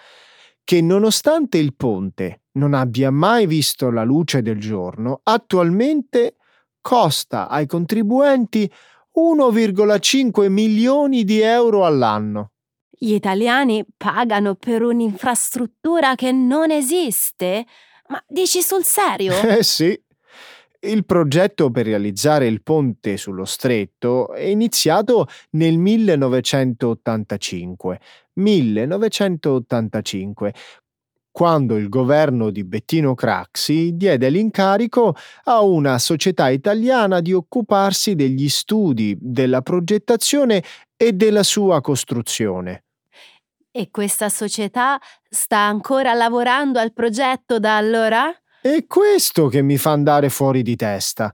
Che 0.65 0.81
nonostante 0.81 1.59
il 1.59 1.75
ponte 1.75 2.43
non 2.53 2.75
abbia 2.75 3.11
mai 3.11 3.47
visto 3.47 3.91
la 3.91 4.03
luce 4.03 4.43
del 4.43 4.59
giorno, 4.59 5.21
attualmente 5.23 6.37
costa 6.87 7.49
ai 7.49 7.67
contribuenti 7.67 8.73
1,5 9.19 10.49
milioni 10.49 11.25
di 11.25 11.41
euro 11.41 11.85
all'anno. 11.85 12.53
Gli 12.89 13.13
italiani 13.13 13.85
pagano 13.97 14.55
per 14.55 14.83
un'infrastruttura 14.83 16.15
che 16.15 16.31
non 16.31 16.71
esiste? 16.71 17.67
Ma 18.07 18.23
dici 18.29 18.63
sul 18.63 18.85
serio? 18.85 19.33
Eh 19.43 19.65
sì. 19.65 20.01
Il 20.79 21.05
progetto 21.05 21.73
per 21.73 21.87
realizzare 21.87 22.47
il 22.47 22.63
ponte 22.63 23.17
sullo 23.17 23.47
stretto 23.47 24.33
è 24.33 24.45
iniziato 24.45 25.27
nel 25.53 25.79
1985. 25.79 28.01
1985, 28.35 30.55
quando 31.37 31.77
il 31.77 31.91
governo 31.91 32.49
di 32.49 32.65
Bettino 32.65 33.13
Craxi 33.15 33.95
diede 33.95 34.31
l'incarico 34.31 35.15
a 35.45 35.61
una 35.61 35.99
società 35.99 36.49
italiana 36.49 37.21
di 37.21 37.35
occuparsi 37.35 38.15
degli 38.15 38.49
studi, 38.49 39.15
della 39.21 39.61
progettazione 39.61 40.65
e 40.97 41.13
della 41.13 41.43
sua 41.43 41.83
costruzione. 41.83 42.85
E 43.71 43.91
questa 43.91 44.31
società 44.31 44.99
sta 45.29 45.59
ancora 45.59 46.15
lavorando 46.15 46.79
al 46.79 46.95
progetto 46.95 47.59
da 47.59 47.77
allora? 47.77 48.35
È 48.63 48.87
questo 48.87 49.49
che 49.49 49.61
mi 49.61 49.77
fa 49.77 49.91
andare 49.91 50.31
fuori 50.31 50.63
di 50.63 50.75
testa. 50.75 51.31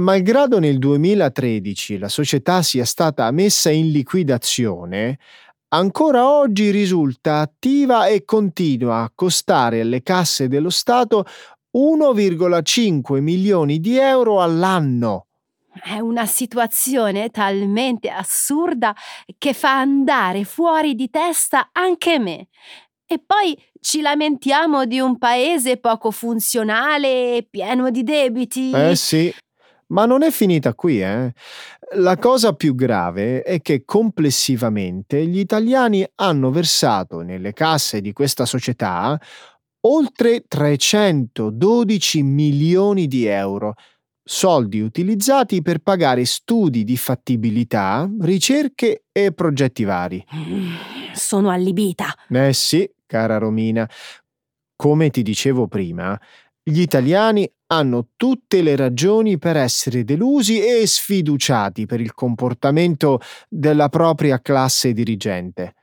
Malgrado 0.00 0.58
nel 0.58 0.78
2013 0.78 1.98
la 1.98 2.08
società 2.08 2.60
sia 2.62 2.84
stata 2.84 3.30
messa 3.30 3.70
in 3.70 3.92
liquidazione, 3.92 5.18
ancora 5.74 6.28
oggi 6.28 6.70
risulta 6.70 7.40
attiva 7.40 8.06
e 8.06 8.24
continua 8.24 9.02
a 9.02 9.12
costare 9.14 9.80
alle 9.80 10.02
casse 10.02 10.48
dello 10.48 10.70
Stato 10.70 11.24
1,5 11.76 13.20
milioni 13.20 13.80
di 13.80 13.96
euro 13.96 14.42
all'anno. 14.42 15.26
È 15.72 15.98
una 15.98 16.26
situazione 16.26 17.30
talmente 17.30 18.10
assurda 18.10 18.94
che 19.38 19.54
fa 19.54 19.78
andare 19.78 20.44
fuori 20.44 20.94
di 20.94 21.08
testa 21.08 21.70
anche 21.72 22.18
me. 22.18 22.48
E 23.06 23.22
poi 23.24 23.58
ci 23.80 24.02
lamentiamo 24.02 24.84
di 24.84 25.00
un 25.00 25.16
paese 25.16 25.78
poco 25.78 26.10
funzionale 26.10 27.36
e 27.36 27.46
pieno 27.50 27.90
di 27.90 28.02
debiti. 28.02 28.70
Eh 28.70 28.94
sì, 28.96 29.34
ma 29.88 30.04
non 30.06 30.22
è 30.22 30.30
finita 30.30 30.74
qui, 30.74 31.02
eh. 31.02 31.32
La 31.96 32.16
cosa 32.16 32.54
più 32.54 32.74
grave 32.74 33.42
è 33.42 33.60
che 33.60 33.84
complessivamente 33.84 35.26
gli 35.26 35.38
italiani 35.38 36.06
hanno 36.14 36.50
versato 36.50 37.20
nelle 37.20 37.52
casse 37.52 38.00
di 38.00 38.12
questa 38.12 38.46
società 38.46 39.20
oltre 39.80 40.44
312 40.48 42.22
milioni 42.22 43.06
di 43.08 43.26
euro, 43.26 43.74
soldi 44.22 44.80
utilizzati 44.80 45.60
per 45.60 45.80
pagare 45.80 46.24
studi 46.24 46.84
di 46.84 46.96
fattibilità, 46.96 48.08
ricerche 48.20 49.04
e 49.12 49.32
progetti 49.32 49.84
vari. 49.84 50.24
Sono 51.12 51.50
allibita. 51.50 52.06
Eh 52.30 52.52
sì, 52.54 52.88
cara 53.04 53.36
Romina. 53.36 53.88
Come 54.76 55.10
ti 55.10 55.22
dicevo 55.22 55.68
prima, 55.68 56.18
gli 56.64 56.80
italiani 56.80 57.50
hanno 57.66 58.10
tutte 58.16 58.62
le 58.62 58.76
ragioni 58.76 59.38
per 59.38 59.56
essere 59.56 60.04
delusi 60.04 60.60
e 60.60 60.86
sfiduciati 60.86 61.86
per 61.86 62.00
il 62.00 62.14
comportamento 62.14 63.20
della 63.48 63.88
propria 63.88 64.40
classe 64.40 64.92
dirigente. 64.92 65.74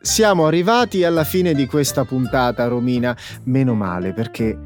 Siamo 0.00 0.46
arrivati 0.46 1.02
alla 1.02 1.24
fine 1.24 1.54
di 1.54 1.66
questa 1.66 2.04
puntata, 2.04 2.66
Romina. 2.68 3.16
Meno 3.44 3.74
male 3.74 4.12
perché 4.12 4.56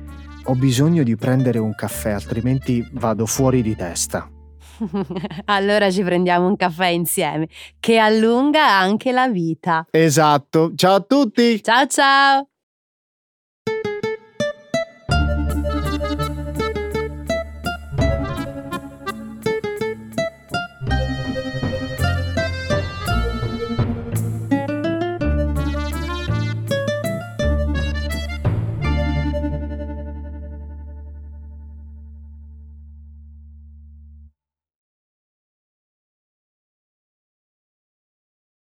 ho 0.44 0.54
bisogno 0.54 1.02
di 1.02 1.16
prendere 1.16 1.58
un 1.58 1.74
caffè, 1.74 2.10
altrimenti 2.10 2.86
vado 2.92 3.24
fuori 3.24 3.62
di 3.62 3.74
testa. 3.74 4.30
allora 5.46 5.90
ci 5.90 6.02
prendiamo 6.02 6.46
un 6.46 6.56
caffè 6.56 6.86
insieme, 6.86 7.48
che 7.80 7.98
allunga 7.98 8.68
anche 8.68 9.12
la 9.12 9.28
vita. 9.28 9.86
Esatto. 9.90 10.72
Ciao 10.74 10.94
a 10.94 11.00
tutti. 11.00 11.62
Ciao 11.62 11.86
ciao. 11.86 12.48